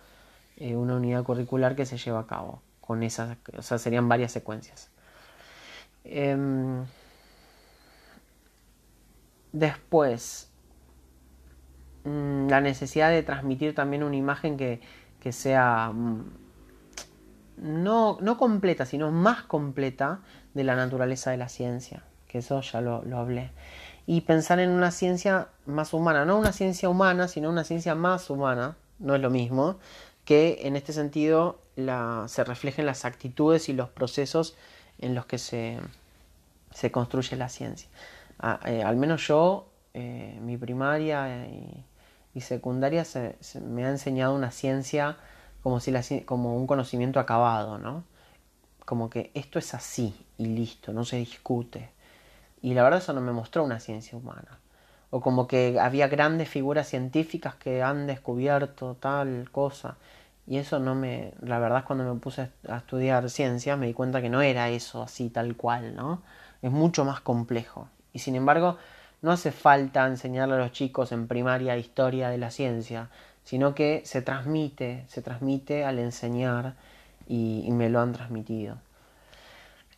[0.57, 2.61] eh, una unidad curricular que se lleva a cabo.
[2.81, 4.89] Con esas, o sea, serían varias secuencias.
[6.05, 6.85] Em,
[9.51, 10.47] después,
[12.07, 14.79] Mm, la necesidad de transmitir también una imagen que,
[15.29, 16.23] sea mm,
[17.57, 20.21] no, no, completa, sino más completa
[20.53, 23.51] de la naturaleza de la ciencia, que eso ya lo, hablé.
[24.07, 28.31] Y pensar en una ciencia más humana, no una ciencia humana, sino una ciencia más
[28.31, 29.77] humana, no es lo mismo,
[30.25, 34.55] que en este sentido se reflejen las actitudes y los procesos
[34.97, 35.77] en los que se,
[36.73, 37.87] se construye la ciencia.
[38.39, 41.85] Ah, eh, al menos yo, eh, mi primaria y
[42.37, 45.17] y secundaria se, me ha enseñado una ciencia
[45.63, 48.03] como, si la, como un conocimiento acabado, ¿no?
[48.85, 51.89] Como que esto es así y listo, no se discute.
[52.61, 54.59] Y la verdad eso no me mostró una ciencia humana.
[55.09, 59.97] O como que había grandes figuras científicas que han descubierto tal cosa.
[60.45, 61.33] Y eso no me...
[61.41, 64.69] La verdad es cuando me puse a estudiar ciencias me di cuenta que no era
[64.69, 66.21] eso así tal cual, ¿no?
[66.61, 67.89] Es mucho más complejo.
[68.13, 68.77] Y sin embargo,
[69.21, 73.09] no hace falta enseñarle a los chicos en primaria historia de la ciencia,
[73.43, 76.75] sino que se transmite, se transmite al enseñar
[77.27, 78.77] y, me lo han transmitido.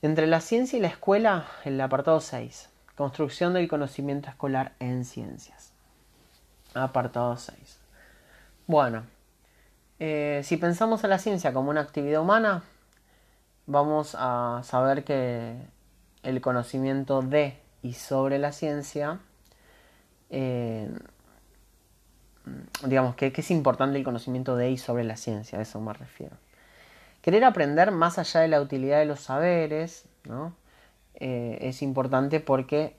[0.01, 5.73] Entre la ciencia y la escuela, el apartado 6, construcción del conocimiento escolar en ciencias.
[6.73, 7.79] Apartado 6.
[8.65, 9.03] Bueno,
[9.99, 12.63] eh, si pensamos en la ciencia como una actividad humana,
[13.65, 15.57] vamos a saber que
[16.23, 19.19] el conocimiento de y sobre la ciencia,
[20.29, 20.89] eh,
[22.85, 26.35] digamos que, es importante el conocimiento de y sobre la ciencia, a eso me refiero.
[27.21, 30.55] Querer aprender más allá de la utilidad de los saberes, ¿no?
[31.15, 32.95] Eh, es importante porque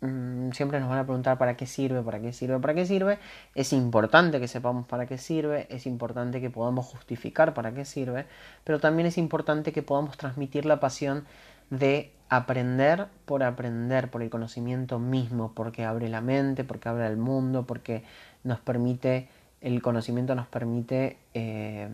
[0.00, 3.18] mm, siempre nos van a preguntar para qué sirve, para qué sirve, para qué sirve.
[3.54, 8.26] Es importante que sepamos para qué sirve, es importante que podamos justificar para qué sirve,
[8.64, 11.26] pero también es importante que podamos transmitir la pasión
[11.68, 17.16] de aprender por aprender, por el conocimiento mismo, porque abre la mente, porque abre el
[17.16, 18.04] mundo, porque
[18.44, 19.28] nos permite,
[19.60, 21.88] el conocimiento nos permite eh,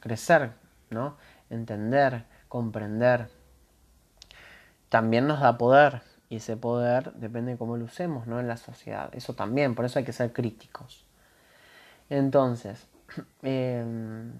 [0.00, 0.50] crecer,
[0.90, 1.16] ¿no?
[1.50, 3.28] entender, comprender.
[4.88, 8.40] También nos da poder, y ese poder depende de cómo lo usemos ¿no?
[8.40, 9.10] en la sociedad.
[9.14, 11.04] Eso también, por eso hay que ser críticos.
[12.08, 12.86] Entonces,
[13.42, 13.84] eh,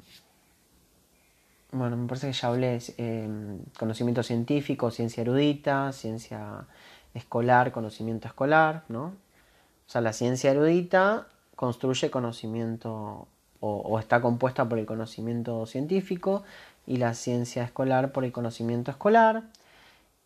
[1.72, 6.66] bueno, me parece que ya hablé em, conocimiento científico, ciencia erudita, ciencia
[7.14, 9.05] escolar, conocimiento escolar, ¿no?
[9.07, 11.26] O sea, la ciencia erudita
[11.57, 13.26] construye conocimiento
[13.61, 16.42] o, está compuesta por el conocimiento científico
[16.86, 19.44] y la ciencia escolar por el conocimiento escolar.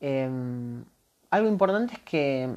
[0.01, 0.85] Em,
[1.31, 2.57] algo importante es que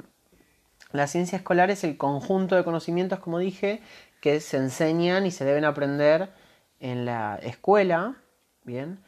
[0.92, 3.82] la ciencia escolar es el conjunto de conocimientos, como dije,
[4.20, 6.30] que se enseñan y se deben aprender
[6.80, 8.16] en la escuela,
[8.68, 8.98] Bien,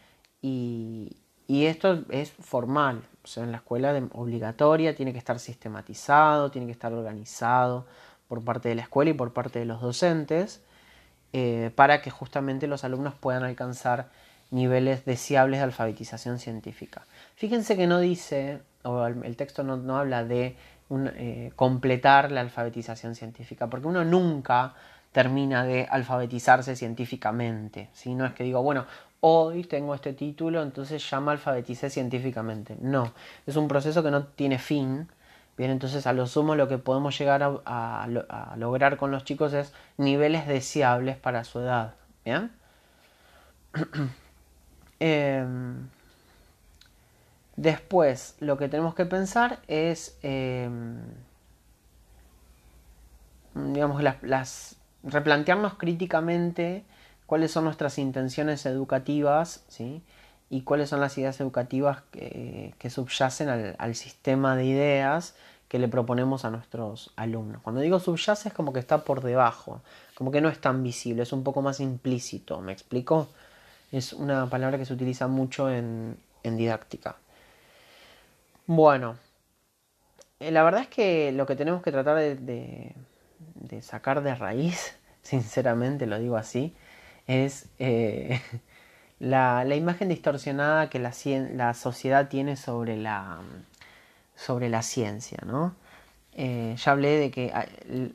[0.41, 1.15] y,
[1.49, 6.73] esto es formal, o sea, en la escuela obligatoria tiene que estar sistematizado, tiene que
[6.73, 7.85] estar organizado
[8.27, 10.63] por parte de la escuela y por parte de los docentes,
[11.33, 14.09] eh, para que justamente los alumnos puedan alcanzar
[14.51, 17.03] niveles deseables de alfabetización científica.
[17.37, 20.57] Fíjense que no dice, o el texto no, habla de
[20.91, 24.75] eh, completar la alfabetización científica, porque uno nunca
[25.13, 27.89] termina de alfabetizarse científicamente.
[27.93, 28.87] Si No es que digo, bueno,
[29.21, 32.77] hoy tengo este título, entonces ya me alfabeticé científicamente.
[32.81, 33.13] No,
[33.47, 35.09] es un proceso que no tiene fin.
[35.61, 38.07] Bien, entonces a lo sumo lo que podemos llegar a,
[38.57, 41.97] lograr con los chicos es niveles deseables para su edad.
[42.25, 42.51] Bien.
[45.01, 45.89] Em,
[47.57, 50.99] después, lo que tenemos que pensar es, em,
[53.55, 56.85] digamos, las, replantearnos críticamente
[57.27, 60.03] cuáles son nuestras intenciones educativas, ¿sí?
[60.51, 63.49] Y cuáles son las ideas educativas que, subyacen
[63.79, 65.35] al, sistema de ideas
[65.69, 67.63] que le proponemos a nuestros alumnos.
[67.63, 69.81] Cuando digo subyace es como que está por debajo,
[70.17, 73.29] como que no es tan visible, es un poco más implícito, ¿me explico?
[73.93, 77.17] Es una palabra que se utiliza mucho en, didáctica.
[78.67, 79.17] Bueno,
[80.41, 82.95] eh, la verdad es que lo que tenemos que tratar de
[83.83, 86.75] sacar de raíz, sinceramente lo digo así,
[87.31, 88.41] es eh,
[89.21, 91.13] la, imagen distorsionada que la,
[91.55, 93.39] la, sociedad tiene sobre la,
[94.35, 95.75] sobre la ciencia, ¿no?
[96.33, 97.53] Eh, ya hablé de que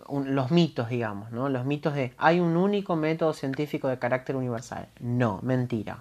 [0.10, 1.47] los mitos, digamos, ¿no?
[1.49, 4.88] Los mitos de hay un único método científico de carácter universal.
[4.99, 5.99] No, mentira.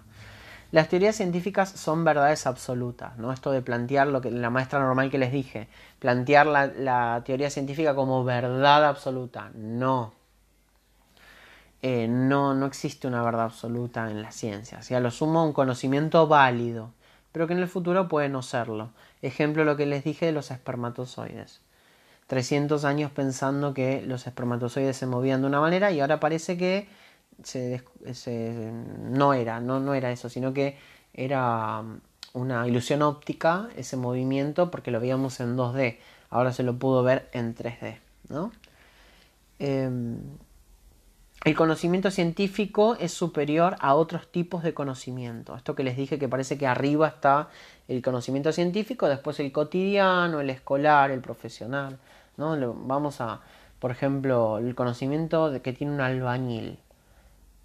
[0.71, 3.33] Las teorías científicas son verdades absolutas, ¿no?
[3.33, 7.51] Esto de plantear lo que la maestra normal que les dije, plantear la, la teoría
[7.51, 9.51] científica como verdad absoluta.
[9.55, 10.15] No,
[11.87, 14.81] eh, no, no existe una verdad absoluta en la ciencia.
[14.81, 16.93] Si a lo sumo un conocimiento válido,
[17.31, 18.89] pero que en el futuro puede no serlo.
[19.21, 21.61] Ejemplo lo que les dije de los espermatozoides.
[22.29, 26.89] 300 años pensando que los espermatozoides se movían de una manera y ahora parece que
[29.11, 30.79] no era, no, no era eso, sino que
[31.13, 32.01] era um,
[32.33, 35.99] una ilusión óptica ese movimiento porque lo veíamos en 2D.
[36.31, 37.99] Ahora se lo pudo ver en 3D.
[38.31, 38.53] ¿no?
[39.59, 40.17] Em,
[41.45, 45.55] el conocimiento científico es superior a otros tipos de conocimiento.
[45.55, 47.51] Esto que les dije que parece que arriba está
[47.87, 51.99] el conocimiento científico, después el cotidiano, el escolar, el profesional.
[52.39, 52.57] ¿no?
[52.87, 53.41] Vamos a,
[53.79, 56.79] por ejemplo, el conocimiento que tiene un albañil.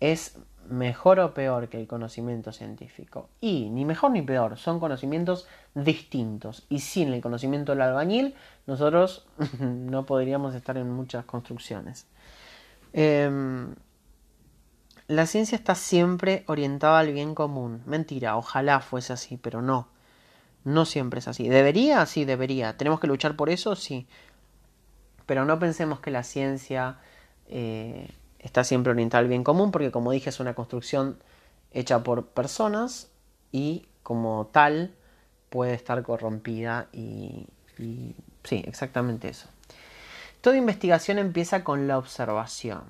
[0.01, 0.37] ¿Es
[0.69, 3.29] mejor o peor que el conocimiento científico?
[3.39, 6.65] Y ni mejor ni peor, son conocimientos distintos.
[6.67, 8.35] Y sin el conocimiento del albañil,
[8.67, 9.25] nosotros
[9.61, 12.07] no podríamos estar en muchas construcciones.
[12.93, 13.75] Em,
[15.07, 17.81] la ciencia está siempre orientada al bien común.
[17.85, 19.87] Mentira, ojalá fuese así, pero no.
[20.63, 21.49] No siempre es así.
[21.49, 22.05] ¿Debería?
[22.05, 22.77] Sí, debería.
[22.77, 23.75] ¿Tenemos que luchar por eso?
[23.75, 24.07] Sí.
[25.25, 26.97] Pero no pensemos que la ciencia
[27.47, 28.09] eh,
[28.39, 31.19] está siempre orientada al bien común, porque como dije es una construcción
[31.71, 33.09] hecha por personas
[33.51, 34.95] y como tal
[35.49, 37.47] puede estar corrompida y
[38.43, 39.47] sí, exactamente eso.
[40.41, 42.83] Toda investigación empieza con la observación.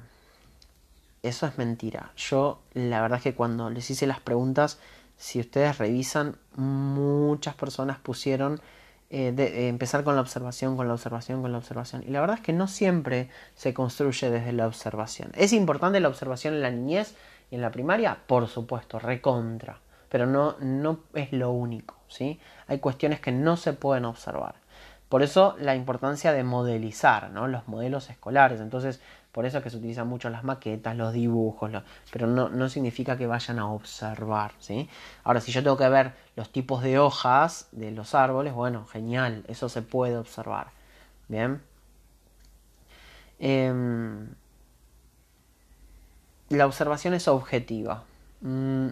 [1.24, 2.12] Eso es mentira.
[2.16, 4.80] Yo, la verdad es que cuando les hice las preguntas,
[5.18, 8.62] si ustedes revisan, muchas personas pusieron
[9.10, 12.04] eh, de, empezar con la observación, con la observación, con la observación.
[12.08, 15.32] Y la verdad es que no siempre se construye desde la observación.
[15.34, 17.16] ¿Es importante la observación en la niñez
[17.50, 18.20] y en la primaria?
[18.28, 19.80] Por supuesto, recontra.
[20.10, 21.96] Pero no, no es lo único.
[22.08, 22.40] ¿sí?
[22.68, 24.54] Hay cuestiones que no se pueden observar.
[25.10, 27.48] Por eso la importancia de modelizar ¿no?
[27.48, 28.62] los modelos escolares.
[28.62, 29.02] Entonces,
[29.32, 31.72] por eso es que se utilizan mucho las maquetas, los dibujos,
[32.12, 34.52] pero no, no, significa que vayan a observar.
[34.60, 34.88] ¿sí?
[35.24, 39.44] Ahora, si yo tengo que ver los tipos de hojas de los árboles, bueno, genial,
[39.48, 40.68] eso se puede observar.
[41.28, 41.62] Bien.
[43.40, 44.30] Em,
[46.50, 48.04] la observación es objetiva.
[48.42, 48.90] Mm,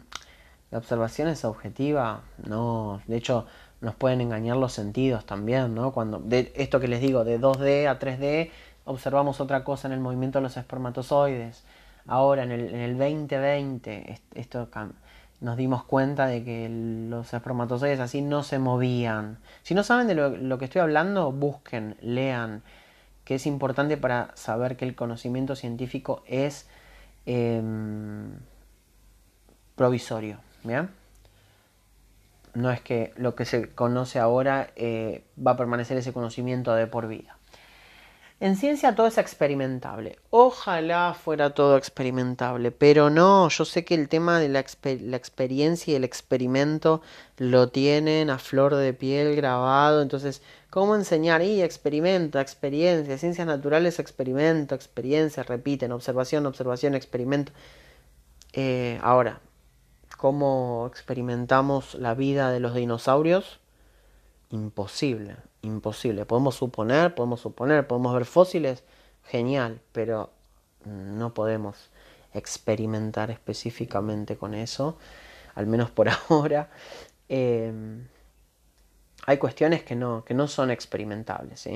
[0.71, 2.21] la observación es objetiva.
[2.45, 3.47] No, de hecho,
[3.81, 5.91] nos pueden engañar los sentidos también, ¿no?
[5.91, 8.51] Cuando de esto que les digo, de 2D a 3D,
[8.85, 11.63] observamos otra cosa en el movimiento de los espermatozoides.
[12.07, 14.69] Ahora, en el, en el 2020, esto
[15.39, 19.37] nos dimos cuenta de que los espermatozoides así no se movían.
[19.63, 22.63] Si no saben de lo, que estoy hablando, busquen, lean,
[23.23, 26.67] que es importante para saber que el conocimiento científico es
[27.25, 28.31] em,
[29.75, 30.39] provisorio.
[30.63, 30.89] ¿Bien?
[32.57, 36.87] No es que lo que se conoce ahora eh, va a permanecer ese conocimiento de
[36.87, 37.37] por vida.
[38.39, 40.19] En ciencia todo es experimentable.
[40.29, 45.95] Ojalá fuera todo experimentable, pero no, yo sé que el tema de la, experiencia y
[45.95, 47.01] el experimento
[47.37, 51.41] lo tienen a flor de piel grabado, entonces, ¿cómo enseñar?
[51.41, 57.51] Y experimento, experiencia, ciencias naturales, experimento, experiencia, repiten, observación, observación, experimento.
[58.53, 59.41] Eh, ahora,
[60.15, 63.59] cómo experimentamos la vida de los dinosaurios,
[64.49, 66.25] imposible, imposible.
[66.25, 68.83] Podemos suponer, podemos suponer, podemos ver fósiles,
[69.23, 70.31] genial, pero
[70.85, 71.89] no podemos
[72.33, 74.97] experimentar específicamente con eso,
[75.55, 76.69] al menos por ahora.
[77.29, 78.07] Em,
[79.25, 81.67] hay cuestiones que no, que no son experimentables.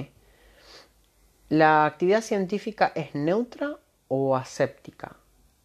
[1.49, 3.77] ¿La actividad científica es neutra
[4.07, 5.17] o aséptica?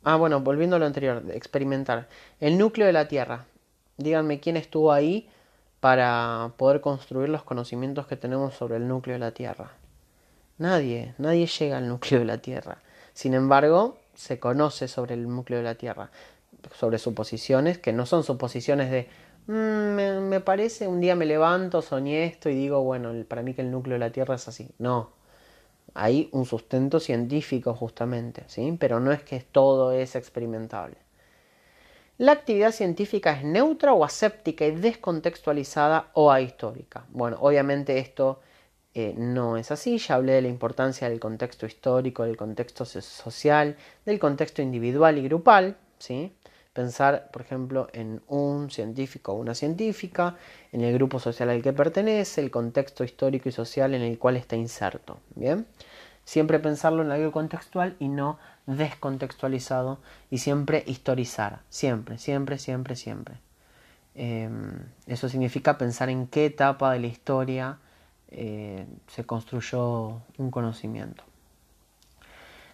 [0.08, 2.06] Ah, bueno, volviendo a lo anterior, experimentar.
[2.38, 3.46] El núcleo de la Tierra.
[3.96, 5.28] Díganme quién estuvo ahí
[5.80, 9.72] para poder construir los conocimientos que tenemos sobre el núcleo de la Tierra.
[10.58, 12.78] Nadie, nadie llega al núcleo de la Tierra.
[13.14, 16.10] Sin embargo, se conoce sobre el núcleo de la Tierra,
[16.72, 19.08] sobre suposiciones que no son suposiciones de
[19.48, 23.62] mm, me, parece, un día me levanto, soñé esto y digo, bueno, para mí que
[23.62, 24.70] el núcleo de la Tierra es así.
[24.78, 25.10] No,
[25.96, 28.76] hay un sustento científico justamente, ¿sí?
[28.78, 30.96] Pero no es que todo es experimentable.
[32.18, 37.04] La actividad científica es neutra o aséptica y descontextualizada o ahistórica.
[37.10, 38.40] Bueno, obviamente esto
[38.94, 39.98] eh, no es así.
[39.98, 43.76] Ya hablé de la importancia del contexto histórico, del contexto social,
[44.06, 45.76] del contexto individual y grupal.
[45.98, 46.32] ¿sí?
[46.76, 50.36] Pensar, por ejemplo, en un científico o una científica,
[50.72, 54.36] en el grupo social al que pertenece, el contexto histórico y social en el cual
[54.36, 55.18] está inserto.
[55.34, 55.64] Bien,
[56.26, 60.00] siempre pensarlo en algo contextual y no descontextualizado
[60.30, 61.60] y siempre historizar.
[61.70, 63.36] Siempre, siempre, siempre, siempre.
[64.14, 64.72] Em,
[65.06, 67.78] eso significa pensar en qué etapa de la historia
[68.28, 71.24] eh, se construyó un conocimiento.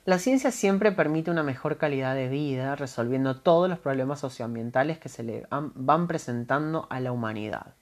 [0.05, 5.09] La ciencia siempre permite una mejor calidad de vida, resolviendo todos los problemas socioambientales que
[5.09, 7.75] se le van presentando a la humanidad.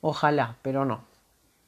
[0.00, 1.00] Ojalá, pero no.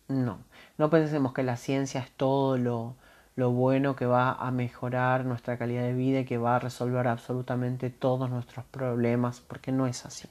[0.07, 0.39] No.
[0.79, 2.95] No pensemos que la ciencia es todo lo,
[3.35, 7.09] lo bueno que va a mejorar nuestra calidad de vida y que va a resolver
[7.09, 10.29] absolutamente todos nuestros problemas, porque no es así.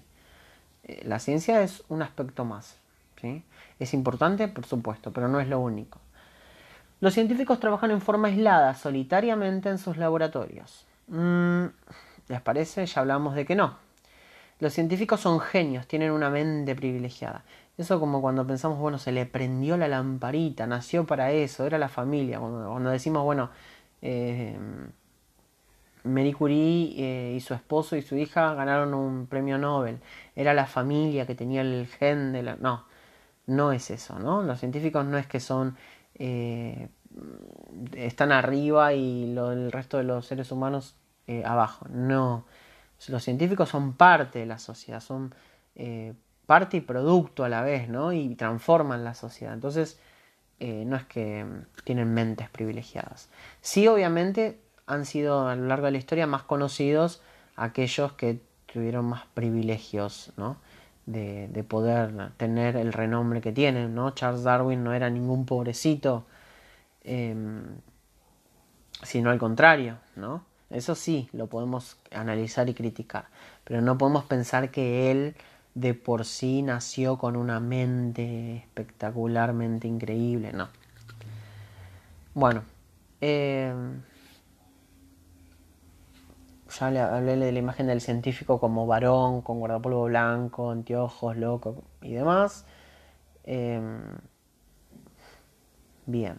[0.84, 2.78] Eh, la ciencia es un aspecto más.
[3.20, 3.44] ¿sí?
[3.80, 6.00] Es importante, por supuesto, pero no es lo único.
[7.02, 10.86] Los científicos trabajan en forma aislada, solitariamente en sus laboratorios.
[11.08, 11.66] Mm,
[12.28, 12.86] ¿Les parece?
[12.86, 13.76] Ya hablamos de que no.
[14.60, 17.44] Los científicos son genios, tienen una mente privilegiada.
[17.76, 21.90] Eso como cuando pensamos, bueno, se le prendió la lamparita, nació para eso, era la
[21.90, 22.40] familia.
[22.40, 23.50] Cuando, decimos, bueno,
[24.04, 24.56] eh,
[26.04, 30.00] Marie Curie eh, y su esposo y su hija ganaron un premio Nobel.
[30.36, 32.56] Era la familia que tenía el gen de la...
[32.58, 32.86] No,
[33.48, 34.44] no es eso, ¿no?
[34.44, 35.76] Los científicos no es que son...
[36.24, 36.88] Eh,
[37.96, 40.96] están arriba y lo, el resto de los seres humanos
[41.26, 41.88] eh, abajo.
[41.90, 42.46] No.
[43.08, 45.34] Los científicos son parte de la sociedad, son
[45.76, 46.14] eh,
[46.46, 48.14] parte y producto a la vez, ¿no?
[48.14, 49.54] Y transforman la sociedad.
[49.54, 50.00] Entonces,
[50.60, 51.44] no es que
[51.86, 53.30] tienen mentes privilegiadas.
[53.62, 57.24] Sí, obviamente, han sido a lo largo de la historia más conocidos
[57.56, 58.42] aquellos que
[58.72, 60.58] tuvieron más privilegios, ¿no?
[61.06, 64.12] De, poder tener el renombre que tienen, ¿no?
[64.12, 66.26] Charles Darwin no era ningún pobrecito,
[67.04, 67.64] em,
[69.04, 70.44] sino al contrario, ¿no?
[70.70, 73.26] Eso sí, lo podemos analizar y criticar,
[73.64, 75.36] pero no podemos pensar que él
[75.76, 80.70] de por sí nació con una mente espectacularmente increíble, no.
[82.34, 82.64] Bueno,
[83.20, 83.74] eh,
[86.80, 91.84] ya le hablé de la imagen del científico como varón, con guardapolvo blanco, anteojos, loco
[92.02, 92.66] y demás.
[93.44, 94.02] Em,
[96.06, 96.38] bien.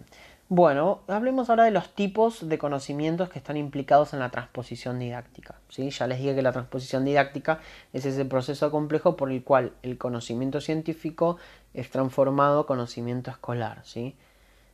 [0.48, 5.54] Bueno, hablemos ahora de los tipos de conocimientos que están implicados en la transposición didáctica.
[5.70, 5.88] ¿sí?
[5.88, 7.60] Ya les dije que la transposición didáctica
[7.94, 11.38] es ese proceso complejo por el cual el conocimiento científico
[11.72, 13.80] es transformado a conocimiento escolar.
[13.84, 14.14] ¿sí?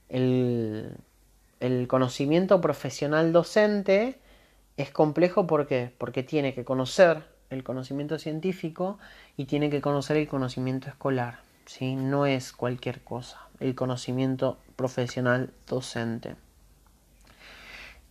[0.08, 0.96] El,
[1.60, 4.18] el conocimiento profesional docente
[4.78, 5.68] es complejo ¿por
[5.98, 8.98] porque tiene que conocer el conocimiento científico
[9.36, 11.40] y tiene que conocer el conocimiento escolar.
[11.66, 11.96] ¿sí?
[11.96, 16.36] No es cualquier cosa, el conocimiento profesional docente.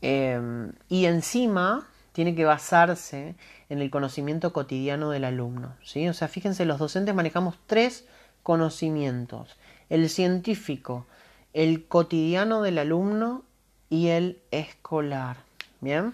[0.02, 3.36] Em, y encima tiene que basarse
[3.70, 5.74] en el conocimiento cotidiano del alumno.
[5.84, 6.10] ¿sí?
[6.10, 8.06] O sea, fíjense, los docentes manejamos tres
[8.44, 9.56] conocimientos.
[9.90, 11.06] El científico,
[11.54, 13.44] el cotidiano del alumno
[13.90, 15.38] y el escolar.
[15.80, 16.14] ¿Bien?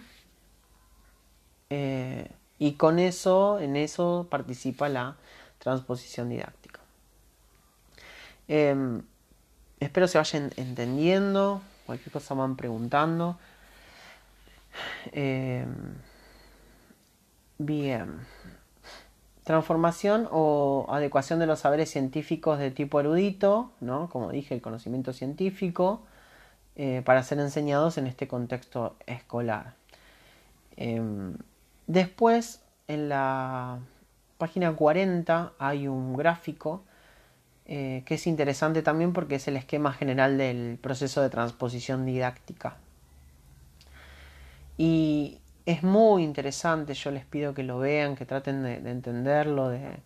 [1.69, 5.17] Eh, y con eso, en eso participa la
[5.59, 6.79] transposición didáctica.
[8.47, 9.01] Em,
[9.79, 13.37] espero se vayan entendiendo, cualquier cosa van preguntando.
[15.11, 15.95] Em,
[17.57, 18.19] bien.
[19.43, 24.09] Transformación o adecuación de los saberes científicos de tipo erudito, ¿no?
[24.09, 26.03] como dije, el conocimiento científico,
[26.75, 29.75] eh, para ser enseñados en este contexto escolar.
[31.87, 33.79] Después, en la,
[34.43, 36.83] página 40 hay un gráfico
[37.65, 42.75] eh, que es interesante también porque es el esquema general del proceso de transposición didáctica.
[44.77, 50.01] Y es muy interesante, yo les pido que lo vean, que traten de, entenderlo, de,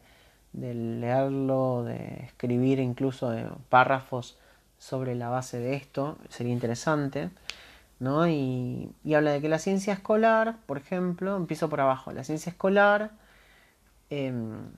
[0.54, 3.34] leerlo, de escribir incluso
[3.70, 4.38] párrafos
[4.78, 7.32] sobre la base de esto, sería interesante.
[8.00, 8.28] ¿No?
[8.28, 13.12] Y, habla de que la ciencia escolar, por ejemplo, empiezo por abajo, la ciencia escolar
[14.10, 14.72] em,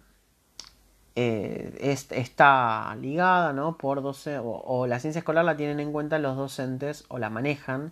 [1.15, 3.77] eh, está ligada ¿no?
[3.77, 7.91] por doce, o, la ciencia escolar la tienen en cuenta los docentes o la manejan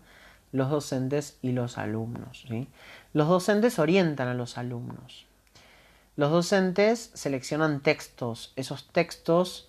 [0.52, 2.46] los docentes y los alumnos.
[3.14, 5.26] Los docentes orientan a los alumnos.
[6.16, 8.54] Los docentes seleccionan textos.
[8.56, 9.67] Esos textos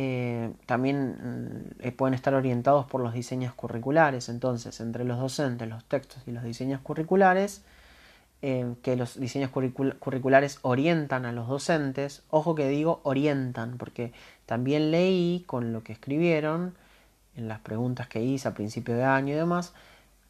[0.00, 4.28] eh, también mm, pueden estar orientados por los diseños curriculares.
[4.28, 7.62] Entonces, entre los docentes, los textos y los diseños curriculares,
[8.40, 14.12] eh, que los diseños curriculares orientan a los docentes, ojo que digo orientan, porque
[14.46, 16.76] también leí con lo que escribieron
[17.34, 19.74] en las preguntas que hice a principio de año y demás,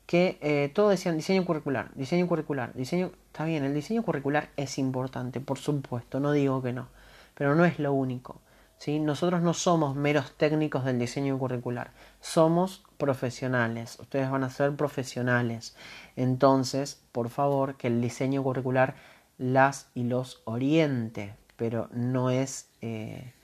[0.06, 3.12] que eh, todo decían diseño curricular, diseño curricular, diseño...
[3.26, 6.88] Está bien, el diseño curricular es importante, por supuesto, no digo que no,
[7.34, 8.40] pero no es lo único.
[8.87, 15.76] Nosotros no somos meros técnicos del diseño curricular, somos profesionales, ustedes van a ser profesionales.
[16.16, 18.95] Entonces, por favor, que el diseño curricular
[19.37, 23.35] las y los oriente, pero no es, eh,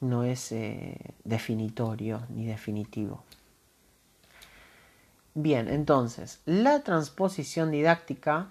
[0.00, 3.24] no es eh, definitorio ni definitivo.
[5.34, 8.48] Bien, entonces, la transposición didáctica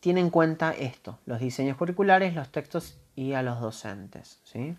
[0.00, 4.38] tiene en cuenta esto, los diseños curriculares, los textos y a los docentes.
[4.44, 4.76] ¿sí?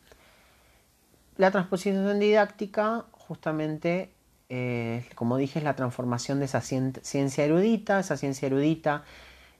[1.37, 4.11] La transposición didáctica, justamente,
[4.49, 7.99] eh, como dije, es la transformación de esa ciencia erudita.
[7.99, 9.03] Esa ciencia erudita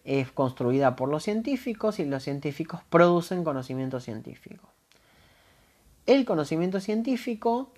[0.05, 4.69] es construida por los científicos y los científicos producen conocimiento científico.
[6.05, 7.71] El conocimiento científico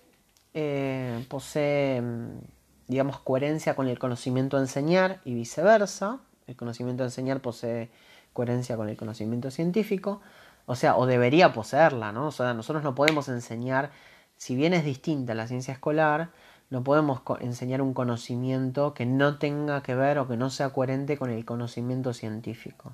[0.53, 2.03] eh, posee,
[2.87, 6.19] digamos, coherencia con el conocimiento a enseñar y viceversa.
[6.45, 7.89] El conocimiento a enseñar posee
[8.33, 10.21] coherencia con el conocimiento científico.
[10.67, 12.27] O sea, o debería poseerla, ¿no?
[12.27, 13.89] O sea, nosotros no podemos enseñar,
[14.35, 16.29] si bien es distinta la ciencia escolar,
[16.69, 21.17] no podemos enseñar un conocimiento que no tenga que ver o que no sea coherente
[21.17, 22.91] con el conocimiento científico.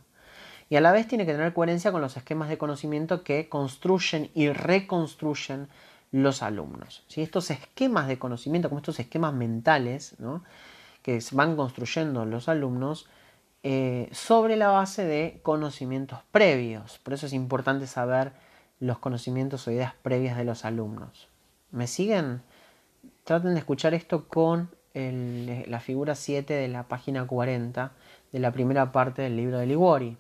[0.70, 4.30] Y a la vez tiene que tener coherencia con los esquemas de conocimiento que construyen
[4.36, 5.68] y reconstruyen
[6.12, 7.04] los alumnos.
[7.08, 10.44] Si Estos esquemas de conocimiento, como estos esquemas mentales, ¿no?
[11.02, 13.08] que van construyendo los alumnos,
[13.64, 17.00] eh, sobre la base de conocimientos previos.
[17.00, 18.34] Por eso es importante saber
[18.80, 21.30] los conocimientos o ideas previas de los alumnos.
[21.72, 22.42] ¿Me siguen?
[23.24, 27.94] Traten de escuchar esto con la figura 7 de la página 40
[28.32, 30.18] de la primera parte del libro de Liguori.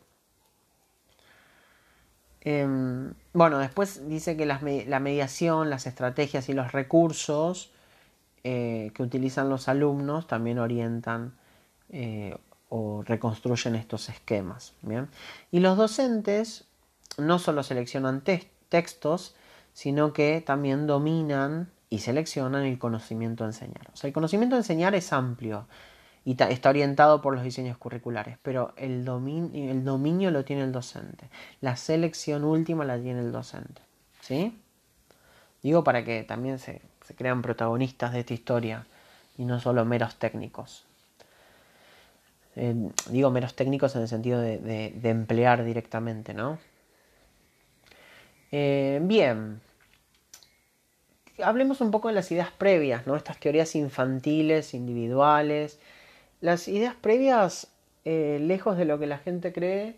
[2.41, 7.72] Em, bueno, después dice que la mediación, las estrategias y los recursos
[8.46, 11.34] eh, que utilizan los alumnos también orientan
[11.89, 12.36] eh,
[12.76, 14.74] o reconstruyen estos esquemas.
[14.82, 15.08] ¿bien?
[15.52, 16.66] Y los docentes
[17.20, 19.36] no solo seleccionan textos,
[19.74, 23.92] sino que también dominan y seleccionan el conocimiento a enseñar.
[23.94, 25.68] O sea, el conocimiento a enseñar es amplio
[26.26, 30.72] y está orientado por los diseños curriculares, pero el, dominio, el dominio lo tiene el
[30.72, 31.30] docente.
[31.62, 33.84] La selección última la tiene el docente.
[34.20, 34.60] ¿Sí?
[35.62, 38.88] Digo para que también se, se crean protagonistas de esta historia
[39.38, 40.88] y no solo meros técnicos.
[42.56, 42.76] Eh,
[43.10, 46.60] digo menos técnicos en el sentido de, emplear directamente, ¿no?
[48.51, 49.62] Eh, bien,
[51.41, 53.16] hablemos un poco de las ideas previas, ¿no?
[53.16, 55.80] Estas teorías infantiles, individuales.
[56.41, 57.68] Las ideas previas,
[58.06, 59.97] eh, lejos de lo que la gente cree,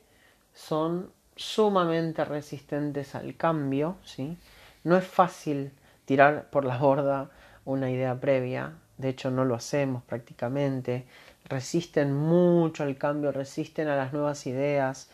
[0.53, 4.38] son sumamente resistentes al cambio, ¿sí?
[4.84, 5.72] No es fácil
[6.06, 7.30] tirar por la borda
[7.66, 11.06] una idea previa, de hecho no lo hacemos prácticamente
[11.46, 15.10] resisten mucho al cambio, resisten a las nuevas ideas,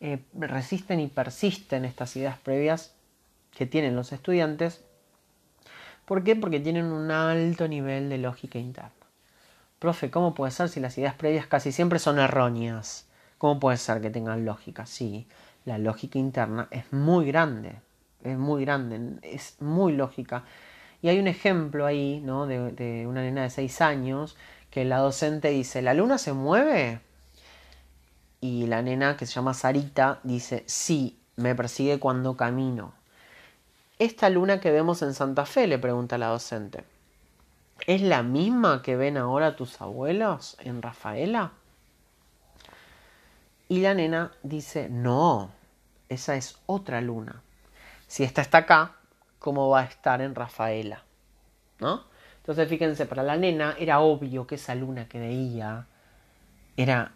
[0.00, 2.94] eh, resisten y persisten estas ideas previas
[3.56, 4.84] que tienen los estudiantes.
[6.04, 6.36] ¿Por qué?
[6.36, 8.92] Porque tienen un alto nivel de lógica interna.
[9.78, 13.06] Profe, ¿cómo puede ser si las ideas previas casi siempre son erróneas?
[13.38, 14.86] ¿Cómo puede ser que tengan lógica?
[14.86, 15.26] Sí,
[15.64, 17.76] la lógica interna es muy grande,
[18.24, 20.44] es muy grande, es muy lógica.
[21.00, 22.46] Y hay un ejemplo ahí, ¿no?
[22.46, 24.36] De, de una nena de 6 años
[24.70, 27.00] que la docente dice, ¿la luna se mueve?
[28.40, 32.92] Y la nena que se llama Sarita dice, sí, me persigue cuando camino.
[33.98, 35.66] ¿Esta luna que vemos en Santa Fe?
[35.66, 36.84] le pregunta la docente.
[37.86, 41.52] ¿Es la misma que ven ahora tus abuelos en Rafaela?
[43.68, 45.50] Y la nena dice, no,
[46.08, 47.42] esa es otra luna.
[48.06, 48.96] Si esta está acá,
[49.38, 51.02] ¿cómo va a estar en Rafaela?
[51.78, 52.04] ¿No?
[52.48, 55.84] Entonces fíjense, para la nena era obvio que esa luna que veía
[56.78, 57.12] era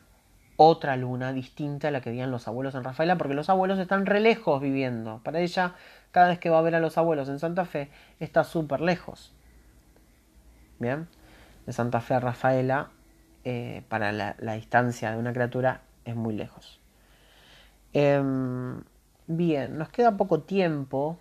[0.56, 4.04] otra luna distinta a la que veían los abuelos en Rafaela, porque los abuelos están
[4.04, 5.22] re lejos viviendo.
[5.24, 5.72] Para ella,
[6.10, 9.32] cada vez que va a ver a los abuelos en Santa Fe, está súper lejos.
[10.78, 11.08] Bien,
[11.64, 12.90] de Santa Fe a Rafaela,
[13.44, 16.78] eh, para la, distancia de una criatura, es muy lejos.
[17.94, 18.82] Em,
[19.26, 21.18] bien, nos queda poco tiempo.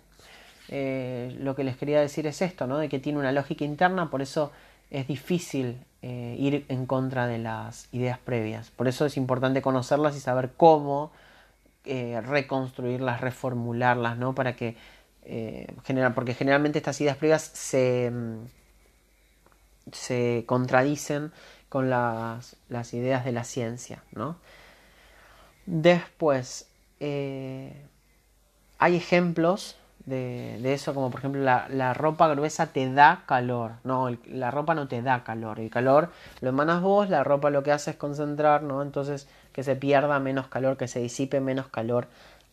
[0.68, 2.78] Eh, lo que les quería decir es esto, ¿no?
[2.78, 4.52] De que tiene una lógica interna, por eso
[4.92, 8.70] es difícil eh, ir en contra de las ideas previas.
[8.70, 11.12] Por eso es importante conocerlas y saber cómo
[11.84, 14.34] eh, reconstruirlas, reformularlas, ¿no?
[14.34, 14.76] Para que,
[15.24, 15.72] eh,
[16.14, 18.46] porque generalmente estas ideas previas se, mm,
[19.92, 21.32] se contradicen
[21.68, 24.36] con las, las, ideas de la ciencia, ¿no?
[25.66, 26.68] Después,
[27.00, 29.76] hay ejemplos
[30.06, 33.72] de, eso, como por ejemplo la, ropa gruesa te da calor.
[33.84, 35.60] No, la ropa no te da calor.
[35.60, 38.82] El calor lo emanas vos, la ropa lo que hace es concentrar, ¿no?
[38.82, 42.08] Entonces que se pierda menos calor, que se disipe menos calor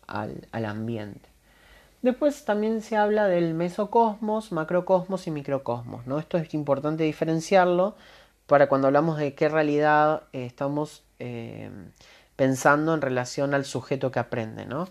[0.08, 1.30] al, ambiente.
[2.02, 6.20] Después también se habla del mesocosmos, macrocosmos y microcosmos, ¿no?
[6.20, 7.96] Esto es importante diferenciarlo
[8.48, 11.70] para cuando hablamos de qué realidad eh, estamos eh,
[12.36, 14.88] pensando en relación al sujeto que aprende, ¿no?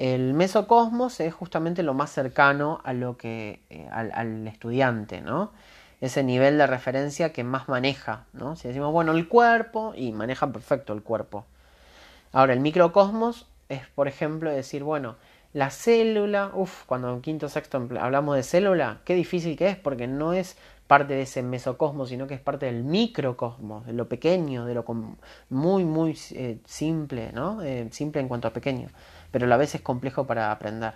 [0.00, 5.52] El mesocosmos es justamente lo más cercano a lo que eh, al, estudiante, ¿no?
[6.00, 8.56] Ese nivel de referencia que más maneja, ¿no?
[8.56, 11.44] Si decimos, bueno, el cuerpo, y maneja perfecto el cuerpo.
[12.32, 15.16] Ahora, el microcosmos es, por ejemplo, decir, bueno,
[15.52, 20.06] la célula, uff, cuando en quinto sexto hablamos de célula, qué difícil que es, porque
[20.06, 24.64] no es parte de ese mesocosmos, sino que es parte del microcosmos, de lo pequeño,
[24.64, 24.84] de lo
[25.50, 27.60] muy, muy eh, simple, ¿no?
[27.60, 28.88] Eh, simple en cuanto a pequeño
[29.30, 30.94] pero a la vez es complejo para aprender.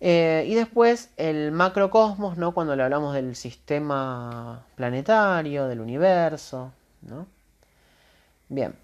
[0.00, 2.52] Eh, y después el macrocosmos, ¿no?
[2.52, 6.72] Cuando le hablamos del sistema planetario, del universo,
[7.02, 7.26] ¿no?
[8.48, 8.74] Bien.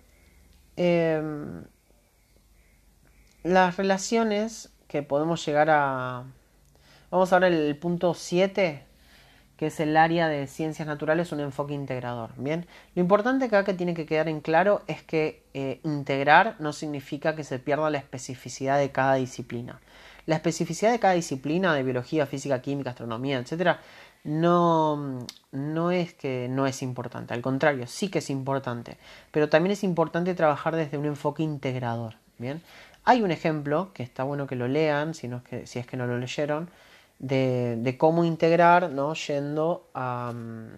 [0.76, 1.64] Em,
[3.42, 6.24] las relaciones que podemos llegar a...
[7.10, 8.86] Vamos a ver el punto 7
[9.62, 12.30] que es el área de ciencias naturales, un enfoque integrador.
[12.36, 16.72] Bien, lo importante acá que tiene que quedar en claro es que eh, integrar no
[16.72, 19.78] significa que se pierda la especificidad de cada disciplina.
[20.26, 23.78] La especificidad de cada disciplina de biología, física, química, astronomía, etcétera,
[24.24, 28.96] no, no es que no es importante, al contrario, sí que es importante,
[29.30, 32.16] pero también es importante trabajar desde un enfoque integrador.
[32.36, 32.60] Bien,
[33.04, 35.86] hay un ejemplo que está bueno que lo lean, si, no es, que, si es
[35.86, 36.68] que no lo leyeron,
[37.22, 39.14] de, cómo integrar, ¿no?
[39.14, 40.32] Yendo a...
[40.34, 40.68] Mm,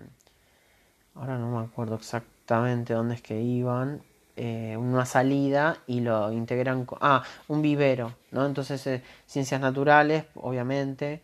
[1.16, 4.02] ahora no me acuerdo exactamente dónde es que iban.
[4.36, 6.98] Eh, una salida y lo integran con...
[7.00, 8.46] Ah, un vivero, ¿no?
[8.46, 11.22] Entonces, eh, ciencias naturales, obviamente.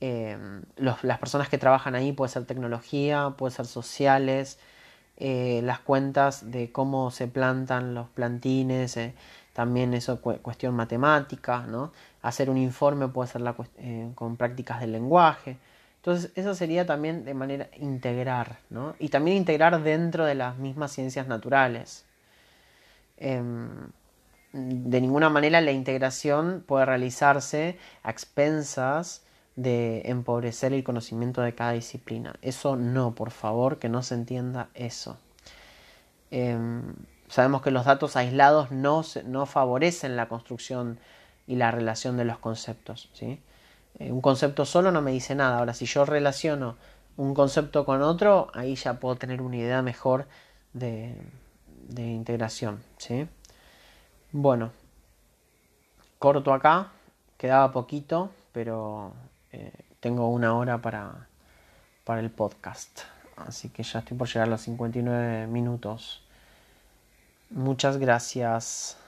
[0.00, 0.38] Eh,
[0.76, 4.58] las personas que trabajan ahí puede ser tecnología, puede ser sociales,
[5.18, 8.96] las cuentas de cómo se plantan los plantines,
[9.60, 11.92] también eso cuestión matemática, ¿no?
[12.22, 15.58] Hacer un informe puede ser la, eh, con prácticas del lenguaje.
[15.96, 18.94] Entonces, eso sería también de manera integrar, ¿no?
[18.98, 22.06] Y también integrar dentro de las mismas ciencias naturales.
[23.18, 23.68] Em,
[24.54, 31.72] de ninguna manera la integración puede realizarse a expensas de empobrecer el conocimiento de cada
[31.72, 32.34] disciplina.
[32.40, 35.18] Eso no, por favor, que no se entienda eso.
[36.30, 36.94] Em,
[37.30, 40.98] Sabemos que los datos aislados no, no favorecen la construcción
[41.46, 43.08] y la relación de los conceptos.
[43.12, 43.40] ¿sí?
[44.00, 45.58] Eh, un concepto solo no me dice nada.
[45.58, 46.76] Ahora, si yo relaciono
[47.16, 50.26] un concepto con otro, ahí ya puedo tener una idea mejor
[50.72, 51.14] de,
[51.96, 52.82] integración.
[52.98, 53.28] ¿sí?
[54.32, 54.72] Bueno,
[56.18, 56.88] corto acá,
[57.38, 59.12] quedaba poquito, pero
[59.52, 61.28] eh, tengo una hora para,
[62.04, 63.02] para el podcast.
[63.36, 66.24] Así que ya estoy por llegar a los 59 minutos.
[67.50, 68.99] Muchas gracias.